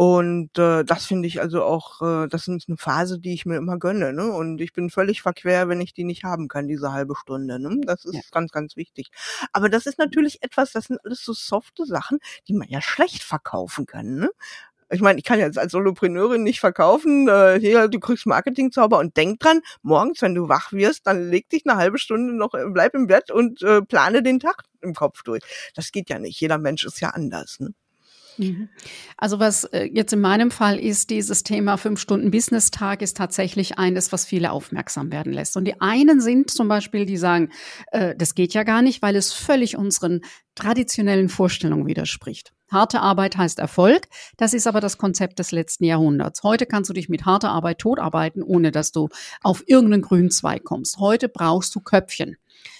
[0.00, 3.58] Und äh, das finde ich also auch, äh, das ist eine Phase, die ich mir
[3.58, 4.14] immer gönne.
[4.14, 4.32] Ne?
[4.32, 7.60] Und ich bin völlig verquer, wenn ich die nicht haben kann, diese halbe Stunde.
[7.60, 7.82] Ne?
[7.84, 8.20] Das ist ja.
[8.30, 9.10] ganz, ganz wichtig.
[9.52, 13.22] Aber das ist natürlich etwas, das sind alles so softe Sachen, die man ja schlecht
[13.22, 14.14] verkaufen kann.
[14.14, 14.30] Ne?
[14.88, 19.18] Ich meine, ich kann jetzt als Solopreneurin nicht verkaufen, äh, hier, du kriegst Marketingzauber und
[19.18, 22.64] denk dran, morgens, wenn du wach wirst, dann leg dich eine halbe Stunde noch, äh,
[22.72, 25.42] bleib im Bett und äh, plane den Tag im Kopf durch.
[25.74, 26.40] Das geht ja nicht.
[26.40, 27.60] Jeder Mensch ist ja anders.
[27.60, 27.74] Ne?
[28.38, 28.68] Mhm.
[29.16, 33.78] Also was äh, jetzt in meinem Fall ist, dieses Thema fünf Stunden Business-Tag ist tatsächlich
[33.78, 35.56] eines, was viele aufmerksam werden lässt.
[35.56, 37.50] Und die einen sind zum Beispiel, die sagen,
[37.92, 40.22] äh, das geht ja gar nicht, weil es völlig unseren
[40.54, 42.52] traditionellen Vorstellungen widerspricht.
[42.70, 44.08] Harte Arbeit heißt Erfolg.
[44.36, 46.42] Das ist aber das Konzept des letzten Jahrhunderts.
[46.44, 49.08] Heute kannst du dich mit harter Arbeit totarbeiten, ohne dass du
[49.42, 50.98] auf irgendeinen grünen Zweig kommst.
[50.98, 52.36] Heute brauchst du Köpfchen.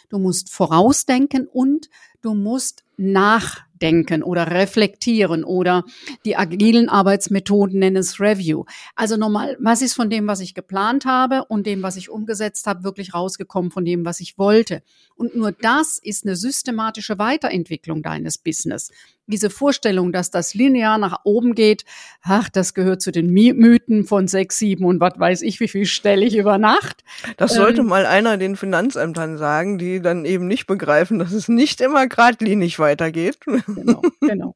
[0.08, 1.88] Du musst vorausdenken und
[2.20, 5.84] du musst nach denken oder reflektieren oder
[6.24, 8.64] die agilen Arbeitsmethoden nennen es Review.
[8.94, 12.66] Also nochmal, was ist von dem, was ich geplant habe und dem, was ich umgesetzt
[12.66, 14.82] habe, wirklich rausgekommen von dem, was ich wollte.
[15.16, 18.90] Und nur das ist eine systematische Weiterentwicklung deines Business.
[19.26, 21.84] Diese Vorstellung, dass das linear nach oben geht,
[22.22, 25.86] ach, das gehört zu den Mythen von sechs, sieben und was weiß ich, wie viel
[25.86, 27.04] stelle ich über Nacht.
[27.36, 31.48] Das sollte ähm, mal einer den Finanzämtern sagen, die dann eben nicht begreifen, dass es
[31.48, 33.38] nicht immer geradlinig weitergeht.
[33.74, 34.54] Genau, genau.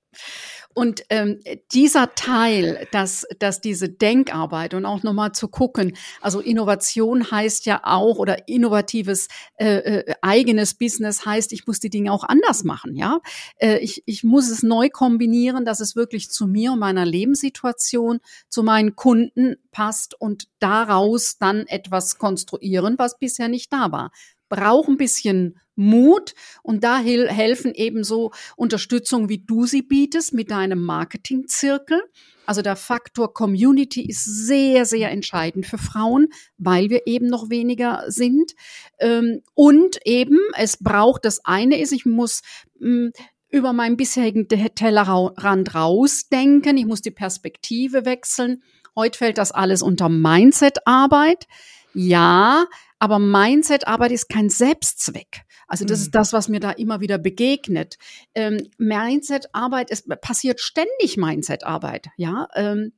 [0.74, 1.38] Und ähm,
[1.72, 7.82] dieser Teil, dass, dass diese Denkarbeit und auch nochmal zu gucken, also Innovation heißt ja
[7.84, 12.96] auch oder innovatives äh, äh, eigenes Business heißt, ich muss die Dinge auch anders machen,
[12.96, 13.20] ja.
[13.58, 18.18] Äh, ich, ich muss es neu kombinieren, dass es wirklich zu mir und meiner Lebenssituation,
[18.48, 24.10] zu meinen Kunden passt und daraus dann etwas konstruieren, was bisher nicht da war
[24.54, 30.80] braucht ein bisschen Mut und da helfen ebenso Unterstützung, wie du sie bietest mit deinem
[30.84, 32.00] Marketingzirkel.
[32.46, 38.04] Also der Faktor Community ist sehr, sehr entscheidend für Frauen, weil wir eben noch weniger
[38.06, 38.52] sind.
[39.00, 42.42] Ähm, und eben, es braucht, das eine ist, ich muss
[42.78, 43.12] hm,
[43.48, 48.62] über meinen bisherigen Tellerrand rausdenken, ich muss die Perspektive wechseln.
[48.94, 51.46] Heute fällt das alles unter Mindset-Arbeit.
[51.94, 52.66] Ja,
[52.98, 55.42] aber Mindset-Arbeit ist kein Selbstzweck.
[55.66, 56.02] Also das mhm.
[56.04, 57.96] ist das, was mir da immer wieder begegnet.
[58.34, 62.08] Ähm, Mindset-Arbeit, es passiert ständig Mindset-Arbeit.
[62.16, 62.92] Ja, ähm,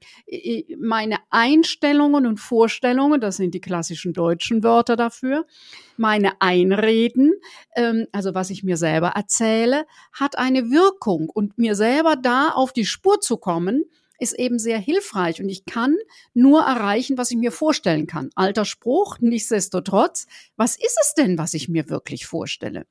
[0.78, 5.46] meine Einstellungen und Vorstellungen, das sind die klassischen deutschen Wörter dafür.
[5.96, 7.32] Meine Einreden,
[7.76, 12.72] ähm, also was ich mir selber erzähle, hat eine Wirkung und mir selber da auf
[12.72, 13.84] die Spur zu kommen,
[14.18, 15.96] ist eben sehr hilfreich und ich kann
[16.34, 18.30] nur erreichen, was ich mir vorstellen kann.
[18.34, 20.26] Alter Spruch, nichtsdestotrotz,
[20.56, 22.86] was ist es denn, was ich mir wirklich vorstelle?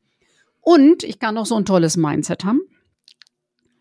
[0.61, 2.61] Und ich kann auch so ein tolles Mindset haben.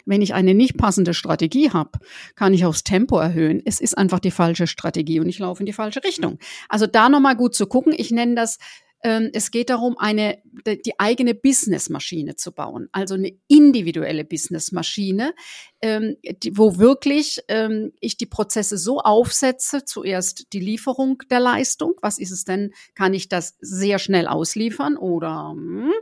[0.06, 1.98] Wenn ich eine nicht passende Strategie habe,
[2.34, 3.62] kann ich aufs Tempo erhöhen.
[3.64, 6.38] Es ist einfach die falsche Strategie und ich laufe in die falsche Richtung.
[6.68, 7.94] Also da nochmal gut zu gucken.
[7.96, 8.58] Ich nenne das
[9.04, 15.34] es geht darum, eine, die eigene Businessmaschine zu bauen, also eine individuelle Businessmaschine,
[15.82, 16.16] ähm,
[16.52, 22.30] wo wirklich ähm, ich die Prozesse so aufsetze, zuerst die Lieferung der Leistung, was ist
[22.30, 25.92] es denn, kann ich das sehr schnell ausliefern oder hm,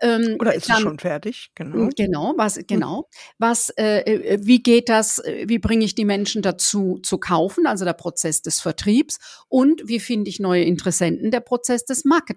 [0.00, 1.50] ähm, oder ist dann, es schon fertig?
[1.56, 1.74] Genau.
[1.74, 2.66] Hm, genau, was hm.
[2.68, 7.66] genau, was äh, äh, wie geht das, wie bringe ich die Menschen dazu zu kaufen,
[7.66, 12.35] also der Prozess des Vertriebs und wie finde ich neue Interessenten, der Prozess des Marketings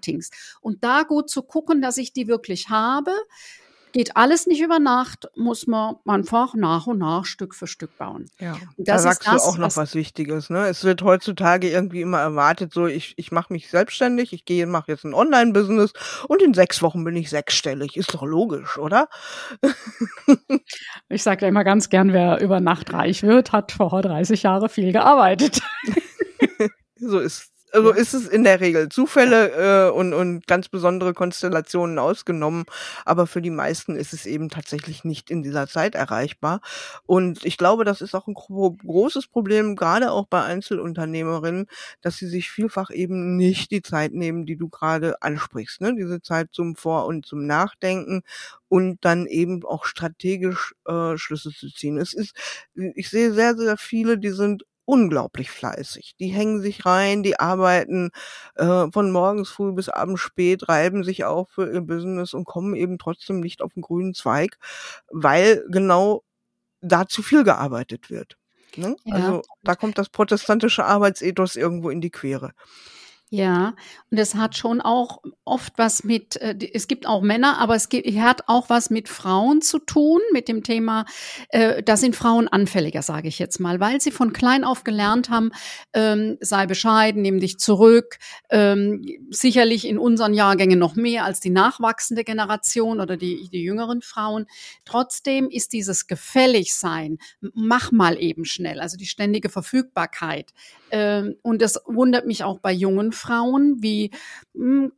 [0.60, 3.12] und da gut zu gucken, dass ich die wirklich habe,
[3.92, 8.30] Geht alles nicht über Nacht, muss man einfach nach und nach Stück für Stück bauen.
[8.38, 10.48] Ja, da sagst das, du auch noch was, was, Wichtiges.
[10.48, 10.68] Ne?
[10.68, 14.92] Es wird heutzutage irgendwie immer erwartet, so ich, ich mache mich selbstständig, ich gehe mache
[14.92, 15.92] jetzt ein Online-Business
[16.28, 17.96] und in sechs Wochen bin ich sechsstellig.
[17.96, 19.08] Ist doch logisch, oder?
[21.08, 24.68] ich sage ja immer ganz gern, wer über Nacht reich wird, hat vor 30 Jahren
[24.68, 25.62] viel gearbeitet.
[26.96, 31.98] so ist also ist es in der Regel Zufälle äh, und, und ganz besondere Konstellationen
[31.98, 32.64] ausgenommen,
[33.04, 36.60] aber für die meisten ist es eben tatsächlich nicht in dieser Zeit erreichbar.
[37.06, 41.66] Und ich glaube, das ist auch ein großes Problem, gerade auch bei Einzelunternehmerinnen,
[42.02, 45.94] dass sie sich vielfach eben nicht die Zeit nehmen, die du gerade ansprichst, ne?
[45.94, 48.22] diese Zeit zum Vor- und zum Nachdenken
[48.68, 51.98] und dann eben auch strategisch äh, Schlüsse zu ziehen.
[51.98, 52.34] Es ist,
[52.94, 56.16] ich sehe sehr, sehr viele, die sind unglaublich fleißig.
[56.18, 58.10] Die hängen sich rein, die arbeiten
[58.56, 62.74] äh, von morgens früh bis abends spät, reiben sich auf für ihr Business und kommen
[62.74, 64.58] eben trotzdem nicht auf den grünen Zweig,
[65.08, 66.24] weil genau
[66.80, 68.36] da zu viel gearbeitet wird.
[68.74, 68.96] Ne?
[69.04, 69.14] Ja.
[69.14, 72.50] Also da kommt das protestantische Arbeitsethos irgendwo in die Quere.
[73.32, 73.76] Ja,
[74.10, 77.88] und es hat schon auch oft was mit, äh, es gibt auch Männer, aber es
[77.88, 81.04] gibt, hat auch was mit Frauen zu tun, mit dem Thema,
[81.50, 85.30] äh, da sind Frauen anfälliger, sage ich jetzt mal, weil sie von klein auf gelernt
[85.30, 85.52] haben,
[85.92, 88.18] ähm, sei bescheiden, nimm dich zurück,
[88.50, 94.02] ähm, sicherlich in unseren Jahrgängen noch mehr als die nachwachsende Generation oder die, die jüngeren
[94.02, 94.46] Frauen.
[94.84, 97.18] Trotzdem ist dieses Gefälligsein,
[97.54, 100.52] mach mal eben schnell, also die ständige Verfügbarkeit.
[100.90, 104.10] Ähm, und das wundert mich auch bei jungen Frauen, wie,
[104.54, 104.92] hm,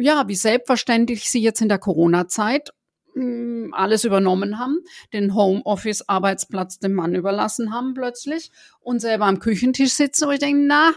[0.00, 2.70] ja, wie selbstverständlich sie jetzt in der Corona-Zeit
[3.14, 4.78] hm, alles übernommen haben,
[5.12, 8.50] den Homeoffice-Arbeitsplatz dem Mann überlassen haben plötzlich
[8.80, 10.92] und selber am Küchentisch sitzen und ich denke, na,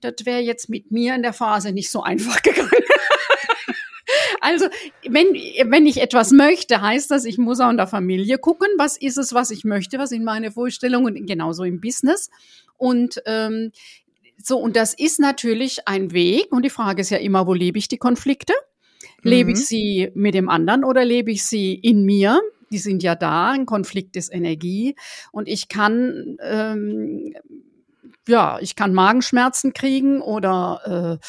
[0.00, 2.70] das wäre jetzt mit mir in der Phase nicht so einfach gegangen.
[4.40, 4.66] Also,
[5.04, 5.34] wenn,
[5.70, 9.16] wenn ich etwas möchte, heißt das, ich muss auch in der Familie gucken, was ist
[9.16, 12.30] es, was ich möchte, was sind meine Vorstellungen, genauso im Business.
[12.76, 13.72] Und ähm,
[14.42, 16.52] so, und das ist natürlich ein Weg.
[16.52, 18.52] Und die Frage ist ja immer, wo lebe ich die Konflikte?
[19.22, 19.62] Lebe ich mhm.
[19.62, 22.40] sie mit dem anderen oder lebe ich sie in mir?
[22.70, 23.50] Die sind ja da.
[23.50, 24.94] Ein Konflikt ist Energie.
[25.32, 27.34] Und ich kann ähm,
[28.28, 31.20] ja, ich kann Magenschmerzen kriegen oder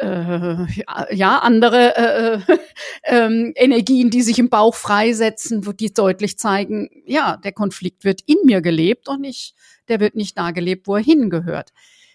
[0.00, 0.66] äh, äh,
[1.14, 2.58] ja andere äh, äh,
[3.02, 8.38] äh, Energien, die sich im Bauch freisetzen, die deutlich zeigen, ja, der Konflikt wird in
[8.44, 9.54] mir gelebt und nicht,
[9.88, 11.70] der wird nicht da gelebt, wo er hingehört.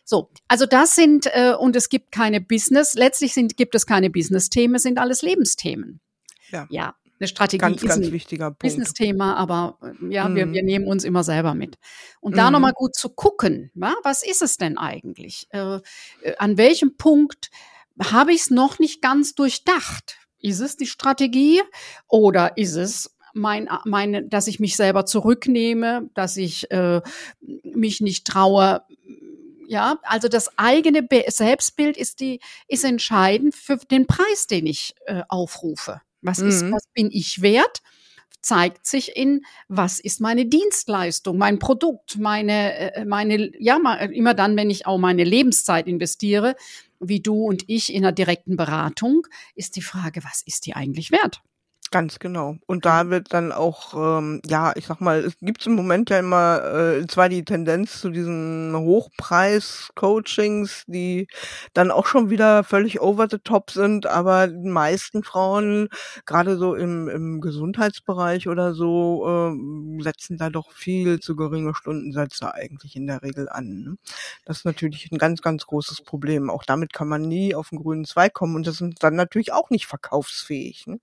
[0.06, 4.10] So, also das sind, äh, und es gibt keine Business, letztlich sind, gibt es keine
[4.12, 6.00] Business-Themen, sind alles Lebensthemen.
[6.52, 6.68] Ja.
[6.70, 6.96] ja.
[7.20, 8.12] Eine Strategie ganz, ist ganz ein.
[8.60, 10.66] Business-Thema, aber äh, ja, wir, wir Mhm.
[10.68, 11.78] nehmen uns immer selber mit.
[12.20, 12.54] Und da Mhm.
[12.54, 13.96] nochmal gut zu gucken, wa?
[14.04, 15.48] was ist es denn eigentlich?
[15.52, 15.78] Äh,
[16.22, 17.50] äh, an welchem Punkt
[18.00, 20.18] habe ich es noch nicht ganz durchdacht?
[20.40, 21.62] Ist es die Strategie
[22.08, 27.02] oder ist es mein, meine, dass ich mich selber zurücknehme, dass ich äh,
[27.64, 28.82] mich nicht traue,
[29.68, 35.24] ja, also das eigene Selbstbild ist die ist entscheidend für den Preis, den ich äh,
[35.30, 36.02] aufrufe.
[36.22, 36.72] Was ist, Mhm.
[36.74, 37.82] was bin ich wert?
[38.42, 43.78] Zeigt sich in, was ist meine Dienstleistung, mein Produkt, meine, äh, meine, ja,
[44.12, 46.56] immer dann, wenn ich auch meine Lebenszeit investiere,
[47.00, 49.26] wie du und ich in einer direkten Beratung,
[49.56, 51.42] ist die Frage, was ist die eigentlich wert?
[51.92, 52.58] Ganz genau.
[52.66, 56.20] Und da wird dann auch, ähm, ja, ich sag mal, es gibt im Moment ja
[56.20, 61.28] immer äh, zwar die Tendenz zu diesen Hochpreis-Coachings, die
[61.74, 65.88] dann auch schon wieder völlig over the top sind, aber die meisten Frauen,
[66.26, 72.54] gerade so im, im Gesundheitsbereich oder so, ähm, setzen da doch viel zu geringe Stundensätze
[72.54, 73.84] eigentlich in der Regel an.
[73.84, 73.96] Ne?
[74.44, 76.50] Das ist natürlich ein ganz, ganz großes Problem.
[76.50, 79.54] Auch damit kann man nie auf den grünen Zweig kommen und das sind dann natürlich
[79.54, 80.88] auch nicht verkaufsfähig.
[80.88, 81.00] Ne?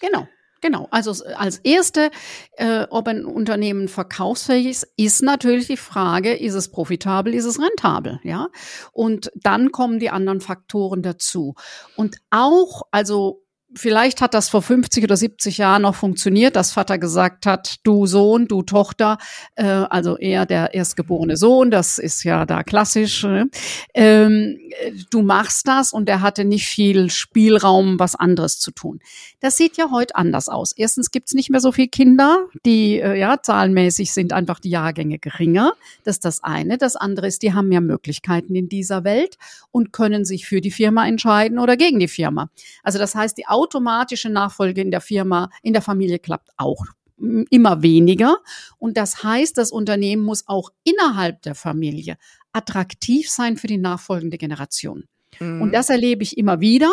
[0.00, 0.26] Genau.
[0.60, 2.10] Genau, also als erste,
[2.56, 7.60] äh, ob ein Unternehmen verkaufsfähig ist, ist natürlich die Frage, ist es profitabel, ist es
[7.60, 8.48] rentabel, ja?
[8.92, 11.54] Und dann kommen die anderen Faktoren dazu.
[11.94, 16.98] Und auch, also vielleicht hat das vor 50 oder 70 Jahren noch funktioniert, dass Vater
[16.98, 19.18] gesagt hat, du Sohn, du Tochter,
[19.56, 23.48] äh, also eher der erstgeborene Sohn, das ist ja da klassisch, ne?
[23.94, 29.00] ähm, äh, du machst das und er hatte nicht viel Spielraum, was anderes zu tun.
[29.40, 30.72] Das sieht ja heute anders aus.
[30.72, 35.18] Erstens gibt's nicht mehr so viele Kinder, die äh, ja zahlenmäßig sind einfach die Jahrgänge
[35.18, 35.74] geringer.
[36.04, 36.78] Das ist das eine.
[36.78, 39.36] Das andere ist, die haben mehr Möglichkeiten in dieser Welt
[39.70, 42.50] und können sich für die Firma entscheiden oder gegen die Firma.
[42.82, 46.84] Also das heißt, die automatische Nachfolge in der Firma, in der Familie klappt auch
[47.20, 48.38] m, immer weniger.
[48.78, 52.16] Und das heißt, das Unternehmen muss auch innerhalb der Familie
[52.52, 55.04] attraktiv sein für die nachfolgende Generation.
[55.40, 55.72] Und Mhm.
[55.72, 56.92] das erlebe ich immer wieder,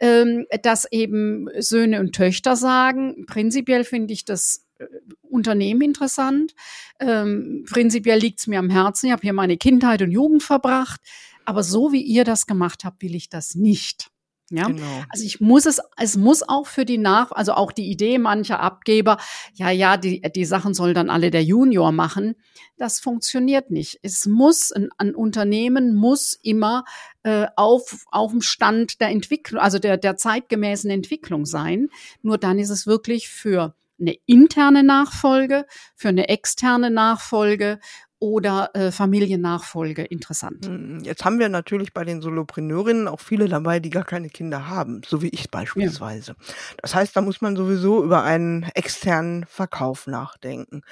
[0.00, 4.84] ähm, dass eben Söhne und Töchter sagen, prinzipiell finde ich das äh,
[5.22, 6.52] Unternehmen interessant,
[7.00, 11.00] ähm, prinzipiell liegt es mir am Herzen, ich habe hier meine Kindheit und Jugend verbracht,
[11.46, 14.10] aber so wie ihr das gemacht habt, will ich das nicht.
[14.50, 15.02] Ja, Genau.
[15.08, 18.60] also ich muss es, es muss auch für die Nach, also auch die Idee mancher
[18.60, 19.18] Abgeber,
[19.54, 22.36] ja, ja, die, die Sachen soll dann alle der Junior machen.
[22.76, 23.98] Das funktioniert nicht.
[24.02, 26.84] Es muss, ein, ein Unternehmen muss immer
[27.24, 31.88] äh, auf, auf dem Stand der Entwicklung, also der, der zeitgemäßen Entwicklung sein.
[32.22, 37.80] Nur dann ist es wirklich für eine interne Nachfolge, für eine externe Nachfolge
[38.26, 40.68] oder äh, Familiennachfolge interessant.
[40.68, 44.66] Mm, Jetzt haben wir natürlich bei den Solopreneurinnen auch viele dabei, die gar keine Kinder
[44.66, 46.34] haben, so wie ich beispielsweise.
[46.82, 50.82] Das heißt, da muss man sowieso über einen externen Verkauf nachdenken.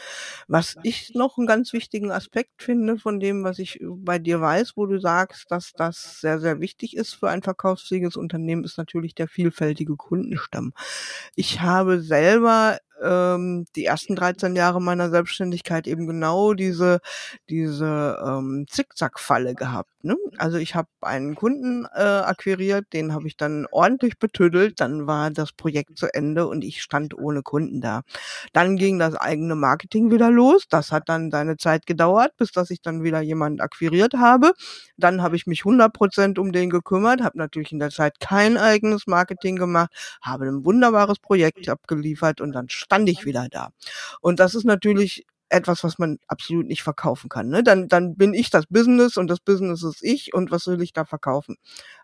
[0.46, 4.76] Was ich noch einen ganz wichtigen Aspekt finde von dem, was ich bei dir weiß,
[4.76, 9.16] wo du sagst, dass das sehr, sehr wichtig ist für ein verkaufsfähiges Unternehmen, ist natürlich
[9.16, 10.72] der vielfältige Kundenstamm.
[11.34, 17.00] Ich habe selber ähm, die ersten 13 Jahre meiner Selbstständigkeit eben genau diese
[17.48, 19.93] diese ähm, Zickzack-Falle gehabt.
[20.04, 20.16] Ne?
[20.36, 25.30] Also ich habe einen Kunden äh, akquiriert, den habe ich dann ordentlich betüdelt, dann war
[25.30, 28.02] das Projekt zu Ende und ich stand ohne Kunden da.
[28.52, 30.64] Dann ging das eigene Marketing wieder los.
[30.68, 34.52] Das hat dann seine Zeit gedauert, bis dass ich dann wieder jemanden akquiriert habe.
[34.98, 39.06] Dann habe ich mich 100% um den gekümmert, habe natürlich in der Zeit kein eigenes
[39.06, 39.90] Marketing gemacht,
[40.20, 43.70] habe ein wunderbares Projekt abgeliefert und dann stand ich wieder da.
[44.20, 47.48] Und das ist natürlich etwas, was man absolut nicht verkaufen kann.
[47.48, 47.62] Ne?
[47.62, 50.92] Dann, dann bin ich das Business und das Business ist ich und was will ich
[50.92, 51.56] da verkaufen?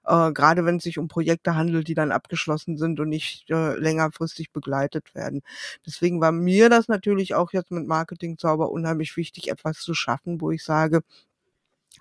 [0.04, 3.76] Äh, Gerade wenn es sich um Projekte handelt, die dann abgeschlossen sind und nicht äh,
[3.76, 5.42] längerfristig begleitet werden.
[5.86, 10.40] Deswegen war mir das natürlich auch jetzt mit Marketing Zauber unheimlich wichtig, etwas zu schaffen,
[10.40, 11.02] wo ich sage,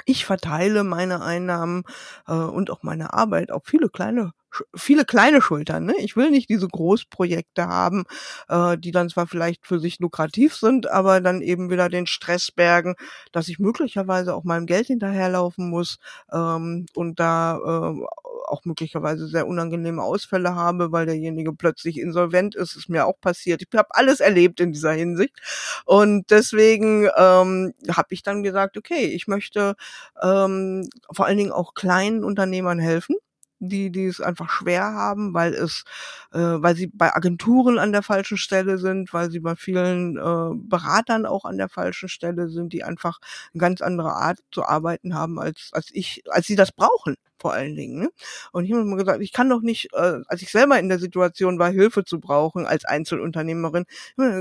[0.06, 1.84] ich verteile meine Einnahmen
[2.28, 4.34] äh, und auch meine Arbeit auf viele kleine
[4.76, 5.86] viele kleine Schultern.
[5.86, 5.96] Ne?
[6.00, 8.06] Ich will nicht diese Großprojekte haben,
[8.48, 12.52] äh, die dann zwar vielleicht für sich lukrativ sind, aber dann eben wieder den Stress
[12.52, 12.96] bergen,
[13.32, 15.98] dass ich möglicherweise auch meinem Geld hinterherlaufen muss
[16.32, 18.06] ähm, und da äh,
[18.48, 22.76] auch möglicherweise sehr unangenehme Ausfälle habe, weil derjenige plötzlich insolvent ist.
[22.76, 23.62] Ist mir auch passiert.
[23.62, 25.40] Ich habe alles erlebt in dieser Hinsicht.
[25.86, 29.76] Und deswegen ähm, habe ich dann gesagt, okay, ich möchte
[30.22, 33.16] ähm, vor allen Dingen auch kleinen Unternehmern helfen
[33.60, 35.84] die, die es einfach schwer haben, weil es,
[36.32, 40.56] äh, weil sie bei Agenturen an der falschen Stelle sind, weil sie bei vielen äh,
[40.56, 43.20] Beratern auch an der falschen Stelle sind, die einfach
[43.54, 47.54] eine ganz andere Art zu arbeiten haben, als, als ich, als sie das brauchen vor
[47.54, 48.00] allen Dingen.
[48.00, 48.10] Ne?
[48.52, 51.00] Und ich habe mir gesagt, ich kann doch nicht, äh, als ich selber in der
[51.00, 53.86] Situation war, Hilfe zu brauchen als Einzelunternehmerin,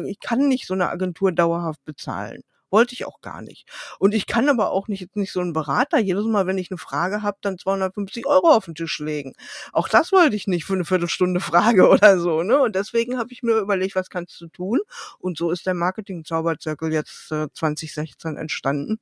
[0.07, 2.43] ich kann nicht so eine Agentur dauerhaft bezahlen.
[2.71, 3.69] Wollte ich auch gar nicht.
[3.99, 6.71] Und ich kann aber auch nicht, jetzt nicht so ein Berater jedes Mal, wenn ich
[6.71, 9.35] eine Frage habe, dann 250 Euro auf den Tisch legen.
[9.73, 12.43] Auch das wollte ich nicht für eine Viertelstunde Frage oder so.
[12.43, 12.61] Ne?
[12.61, 14.81] Und deswegen habe ich mir überlegt, was kannst du tun?
[15.19, 18.99] Und so ist der Marketing-Zauberzirkel jetzt äh, 2016 entstanden.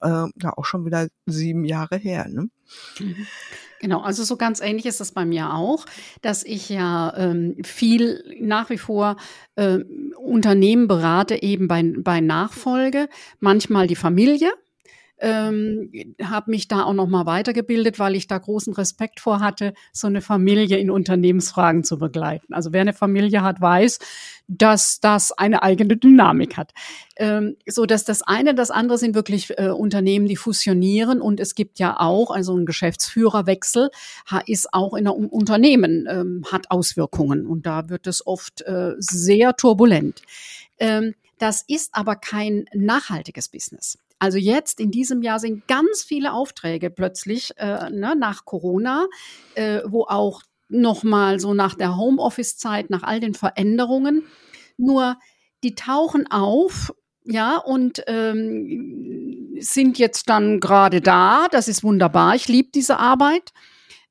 [0.00, 2.26] Äh, ja, auch schon wieder sieben Jahre her.
[2.28, 2.50] Ne?
[3.00, 3.26] Mhm.
[3.80, 5.86] Genau, also so ganz ähnlich ist das bei mir auch,
[6.20, 9.16] dass ich ja ähm, viel nach wie vor
[9.54, 9.78] äh,
[10.16, 13.08] Unternehmen berate, eben bei, bei Nachfolge,
[13.40, 14.52] manchmal die Familie,
[15.20, 15.90] ähm,
[16.22, 20.06] habe mich da auch noch mal weitergebildet, weil ich da großen Respekt vor hatte, so
[20.06, 22.54] eine Familie in Unternehmensfragen zu begleiten.
[22.54, 23.98] Also wer eine Familie hat, weiß,
[24.48, 26.72] dass das eine eigene Dynamik hat.
[27.16, 31.54] Ähm, so dass das eine, das andere sind wirklich äh, Unternehmen, die fusionieren und es
[31.54, 33.90] gibt ja auch, also ein Geschäftsführerwechsel
[34.46, 39.54] ist auch in einem Unternehmen, ähm, hat Auswirkungen und da wird es oft äh, sehr
[39.56, 40.22] turbulent.
[40.78, 43.98] Ähm, das ist aber kein nachhaltiges Business.
[44.18, 49.06] Also jetzt in diesem Jahr sind ganz viele Aufträge plötzlich äh, ne, nach Corona,
[49.54, 54.24] äh, wo auch nochmal so nach der Homeoffice-Zeit, nach all den Veränderungen.
[54.76, 55.16] Nur
[55.62, 56.92] die tauchen auf,
[57.24, 61.46] ja, und ähm, sind jetzt dann gerade da.
[61.50, 62.34] Das ist wunderbar.
[62.34, 63.52] Ich liebe diese Arbeit.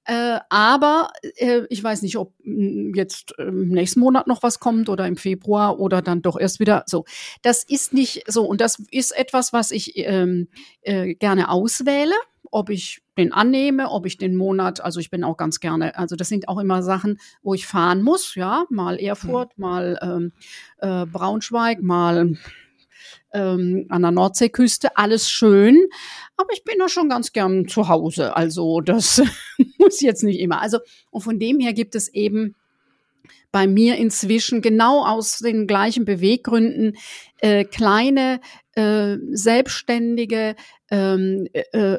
[0.08, 4.88] Äh, aber äh, ich weiß nicht, ob hm, jetzt im nächsten Monat noch was kommt
[4.88, 7.04] oder im Februar oder dann doch erst wieder so.
[7.42, 10.48] Das ist nicht so und das ist etwas, was ich ähm,
[10.82, 12.14] äh, gerne auswähle,
[12.52, 16.16] ob ich den annehme, ob ich den Monat, also ich bin auch ganz gerne, also
[16.16, 19.62] das sind auch immer Sachen, wo ich fahren muss, ja, mal Erfurt, mhm.
[19.62, 20.32] mal ähm,
[20.78, 22.38] äh, Braunschweig, mal
[23.34, 25.78] ähm, an der Nordseeküste, alles schön.
[26.36, 28.36] Aber ich bin da schon ganz gern zu Hause.
[28.36, 29.22] Also das
[29.78, 30.62] muss jetzt nicht immer.
[30.62, 30.80] Also
[31.12, 32.56] und von dem her gibt es eben
[33.52, 36.98] bei mir inzwischen genau aus den gleichen Beweggründen
[37.40, 38.40] äh, kleine
[38.76, 40.56] äh, Selbstständige
[40.92, 41.98] ähm, äh,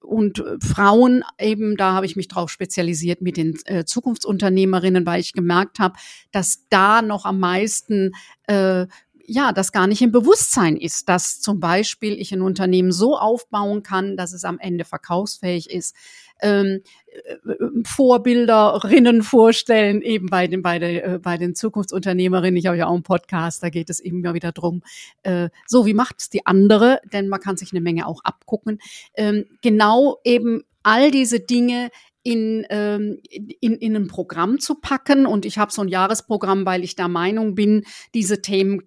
[0.00, 5.32] und Frauen eben, da habe ich mich drauf spezialisiert mit den äh, Zukunftsunternehmerinnen, weil ich
[5.32, 5.96] gemerkt habe,
[6.32, 8.12] dass da noch am meisten
[8.48, 8.86] äh,
[9.26, 13.82] ja, das gar nicht im Bewusstsein ist, dass zum Beispiel ich ein Unternehmen so aufbauen
[13.82, 15.94] kann, dass es am Ende verkaufsfähig ist.
[16.40, 17.54] Ähm, äh,
[17.84, 22.56] Vorbilderinnen vorstellen, eben bei den, bei, der, äh, bei den Zukunftsunternehmerinnen.
[22.56, 24.82] Ich habe ja auch einen Podcast, da geht es eben immer wieder drum,
[25.22, 28.78] äh, so wie macht es die andere, denn man kann sich eine Menge auch abgucken.
[29.14, 31.90] Ähm, genau eben all diese Dinge
[32.22, 33.20] in, ähm,
[33.60, 35.26] in, in ein Programm zu packen.
[35.26, 38.82] Und ich habe so ein Jahresprogramm, weil ich der Meinung bin, diese Themen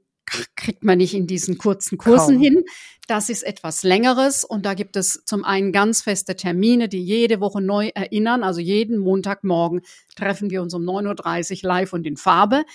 [0.55, 2.43] kriegt man nicht in diesen kurzen Kursen Kaum.
[2.43, 2.63] hin.
[3.07, 7.39] Das ist etwas längeres und da gibt es zum einen ganz feste Termine, die jede
[7.39, 8.43] Woche neu erinnern.
[8.43, 9.81] Also jeden Montagmorgen
[10.15, 12.65] treffen wir uns um 9.30 Uhr live und in Farbe.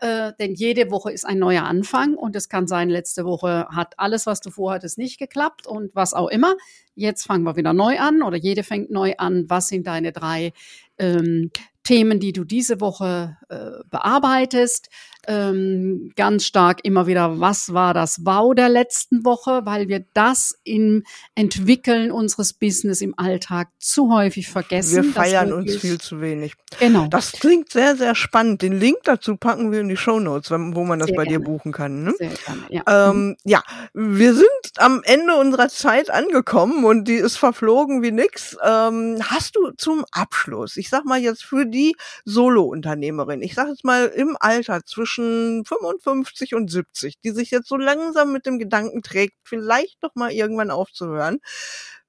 [0.00, 3.94] Äh, denn jede Woche ist ein neuer Anfang und es kann sein, letzte Woche hat
[3.98, 6.56] alles, was du vorhattest, nicht geklappt und was auch immer.
[6.94, 9.44] Jetzt fangen wir wieder neu an oder jede fängt neu an.
[9.48, 10.52] Was sind deine drei
[10.98, 11.50] ähm,
[11.84, 14.88] Themen, die du diese Woche äh, bearbeitest?
[15.28, 20.58] Ähm, ganz stark immer wieder, was war das Wow der letzten Woche, weil wir das
[20.64, 21.04] im
[21.34, 24.96] Entwickeln unseres Business im Alltag zu häufig vergessen.
[24.96, 26.54] Wir feiern uns viel zu wenig.
[26.78, 27.06] Genau.
[27.08, 28.62] Das klingt sehr, sehr spannend.
[28.62, 31.38] Den Link dazu packen wir in die Show Notes, wo man das sehr bei gerne.
[31.38, 32.04] dir buchen kann.
[32.04, 32.14] Ne?
[32.18, 33.10] Sehr gerne, ja.
[33.10, 33.62] Ähm, ja,
[33.94, 38.56] wir sind am Ende unserer Zeit angekommen und die ist verflogen wie nix.
[38.64, 43.84] Ähm, hast du zum Abschluss, ich sag mal jetzt für die Solo-Unternehmerin, ich sag jetzt
[43.84, 48.58] mal im Alter zwischen zwischen 55 und 70, die sich jetzt so langsam mit dem
[48.58, 51.38] Gedanken trägt, vielleicht doch mal irgendwann aufzuhören.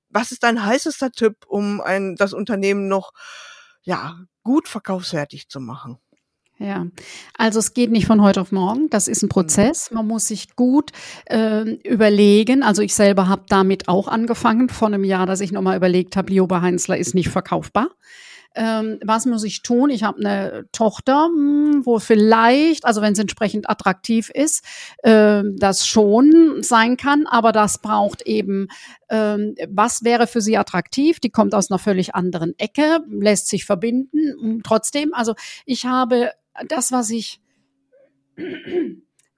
[0.09, 3.11] Was ist dein heißester Tipp, um ein, das Unternehmen noch,
[3.83, 5.97] ja, gut verkaufsfertig zu machen?
[6.57, 6.87] Ja,
[7.37, 8.89] also es geht nicht von heute auf morgen.
[8.89, 9.29] Das ist ein mhm.
[9.29, 9.91] Prozess.
[9.91, 10.91] Man muss sich gut
[11.25, 12.63] äh, überlegen.
[12.63, 16.31] Also ich selber habe damit auch angefangen vor einem Jahr, dass ich nochmal überlegt habe,
[16.31, 17.89] Lioba Heinzler ist nicht verkaufbar
[18.55, 19.89] ähm, was muss ich tun?
[19.89, 24.63] Ich habe eine Tochter, hm, wo vielleicht, also wenn es entsprechend attraktiv ist,
[25.03, 28.67] äh, das schon sein kann, aber das braucht eben,
[29.09, 31.19] ähm, was wäre für sie attraktiv?
[31.19, 34.61] Die kommt aus einer völlig anderen Ecke, lässt sich verbinden.
[34.63, 35.35] Trotzdem, also
[35.65, 36.31] ich habe
[36.67, 37.41] das, was ich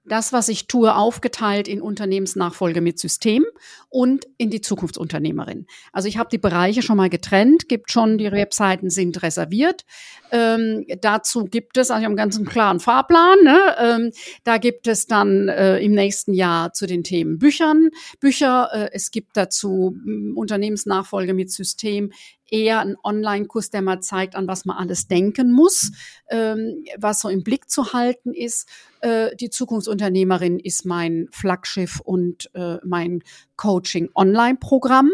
[0.08, 3.44] das, was ich tue, aufgeteilt in Unternehmensnachfolge mit System
[3.88, 5.66] und in die Zukunftsunternehmerin.
[5.92, 9.84] Also ich habe die Bereiche schon mal getrennt, gibt schon, die Webseiten sind reserviert.
[10.30, 13.76] Ähm, dazu gibt es, also ich habe einen ganz klaren Fahrplan, ne?
[13.78, 14.12] ähm,
[14.44, 17.90] da gibt es dann äh, im nächsten Jahr zu den Themen Büchern,
[18.20, 19.96] Bücher, äh, es gibt dazu
[20.34, 22.12] Unternehmensnachfolge mit System
[22.50, 25.92] eher ein Online-Kurs, der mal zeigt, an was man alles denken muss,
[26.28, 28.68] ähm, was so im Blick zu halten ist.
[29.00, 33.22] Äh, die Zukunftsunternehmerin ist mein Flaggschiff und äh, mein
[33.56, 35.10] Coaching-Online-Programm.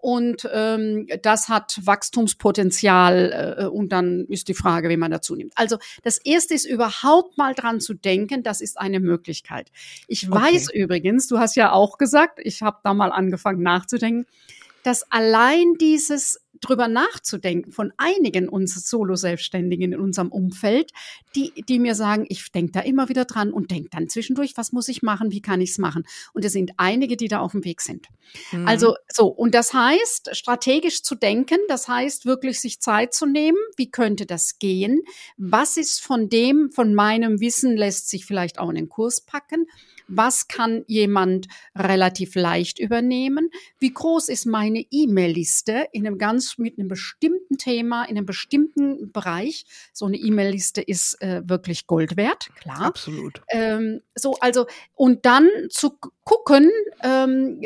[0.00, 5.52] Und ähm, das hat Wachstumspotenzial äh, und dann ist die Frage, wie man dazu nimmt.
[5.56, 9.70] Also das Erste ist überhaupt mal dran zu denken, das ist eine Möglichkeit.
[10.08, 10.40] Ich okay.
[10.40, 14.26] weiß übrigens, du hast ja auch gesagt, ich habe da mal angefangen nachzudenken,
[14.82, 20.92] dass allein dieses drüber nachzudenken von einigen unserer Solo-Selbstständigen in unserem Umfeld,
[21.34, 24.72] die, die mir sagen, ich denke da immer wieder dran und denke dann zwischendurch, was
[24.72, 26.04] muss ich machen, wie kann ich es machen?
[26.34, 28.08] Und es sind einige, die da auf dem Weg sind.
[28.52, 28.68] Mhm.
[28.68, 33.58] Also so, und das heißt, strategisch zu denken, das heißt wirklich sich Zeit zu nehmen,
[33.76, 35.02] wie könnte das gehen?
[35.36, 39.66] Was ist von dem, von meinem Wissen lässt sich vielleicht auch in den Kurs packen?
[40.10, 41.46] Was kann jemand
[41.76, 43.50] relativ leicht übernehmen?
[43.78, 49.12] Wie groß ist meine E-Mail-Liste in einem ganz mit einem bestimmten Thema, in einem bestimmten
[49.12, 49.64] Bereich?
[49.92, 52.82] So eine E-Mail-Liste ist äh, wirklich Gold wert, klar.
[52.82, 53.40] Absolut.
[53.50, 55.96] Ähm, so, also, und dann zu
[56.30, 56.70] gucken,
[57.02, 57.60] ähm,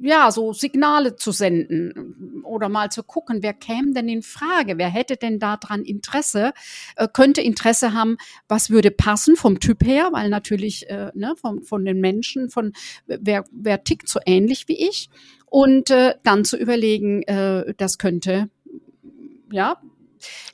[0.00, 4.78] ja, so Signale zu senden oder mal zu gucken, wer käme denn in Frage?
[4.78, 6.54] Wer hätte denn daran Interesse?
[6.96, 8.16] Äh, könnte Interesse haben,
[8.48, 10.08] was würde passen vom Typ her?
[10.12, 12.72] Weil natürlich, äh, ne, von, von den Menschen, von
[13.06, 15.10] wer, wer tickt so ähnlich wie ich?
[15.44, 18.48] Und äh, dann zu überlegen, äh, das könnte,
[19.52, 19.72] ja.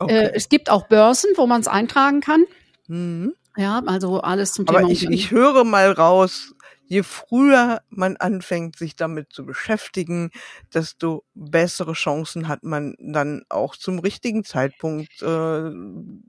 [0.00, 0.14] Äh, okay.
[0.14, 2.44] Äh, es gibt auch Börsen, wo man es eintragen kann.
[2.88, 3.34] Mhm.
[3.56, 4.80] Ja, also alles zum Thema.
[4.80, 6.54] Aber ich, ich höre mal raus,
[6.92, 10.30] je früher man anfängt, sich damit zu beschäftigen,
[10.74, 15.70] desto bessere Chancen hat man dann auch zum richtigen Zeitpunkt äh,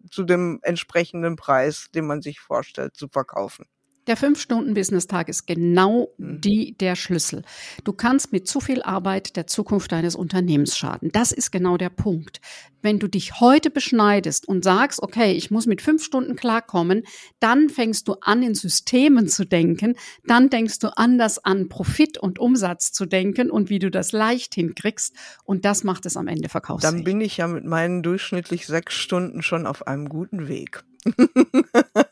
[0.09, 3.65] zu dem entsprechenden Preis, den man sich vorstellt, zu verkaufen.
[4.07, 6.41] Der Fünf-Stunden-Business-Tag ist genau mhm.
[6.41, 7.43] die, der Schlüssel.
[7.83, 11.09] Du kannst mit zu viel Arbeit der Zukunft deines Unternehmens schaden.
[11.13, 12.41] Das ist genau der Punkt.
[12.81, 17.03] Wenn du dich heute beschneidest und sagst, okay, ich muss mit fünf Stunden klarkommen,
[17.39, 19.95] dann fängst du an, in Systemen zu denken.
[20.25, 24.55] Dann denkst du anders an Profit und Umsatz zu denken und wie du das leicht
[24.55, 25.15] hinkriegst.
[25.45, 26.93] Und das macht es am Ende verkaufsfähig.
[26.93, 30.83] Dann bin ich ja mit meinen durchschnittlich sechs Stunden schon auf einem guten Weg.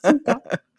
[0.01, 0.41] Super.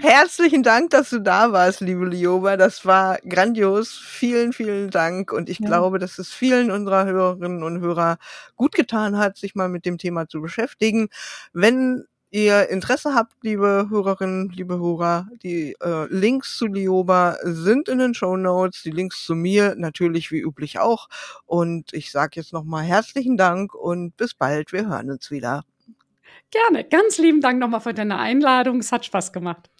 [0.00, 2.56] Herzlichen Dank, dass du da warst, liebe Lioba.
[2.56, 3.92] Das war grandios.
[3.92, 5.32] Vielen, vielen Dank.
[5.32, 5.66] Und ich ja.
[5.66, 8.18] glaube, dass es vielen unserer Hörerinnen und Hörer
[8.56, 11.08] gut getan hat, sich mal mit dem Thema zu beschäftigen.
[11.52, 17.98] Wenn ihr Interesse habt, liebe Hörerinnen, liebe Hörer, die äh, Links zu Lioba sind in
[17.98, 21.08] den Show Notes, die Links zu mir natürlich wie üblich auch.
[21.46, 24.72] Und ich sage jetzt nochmal herzlichen Dank und bis bald.
[24.72, 25.64] Wir hören uns wieder.
[26.50, 26.84] Gerne.
[26.84, 28.78] Ganz lieben Dank nochmal für deine Einladung.
[28.80, 29.70] Es hat Spaß gemacht.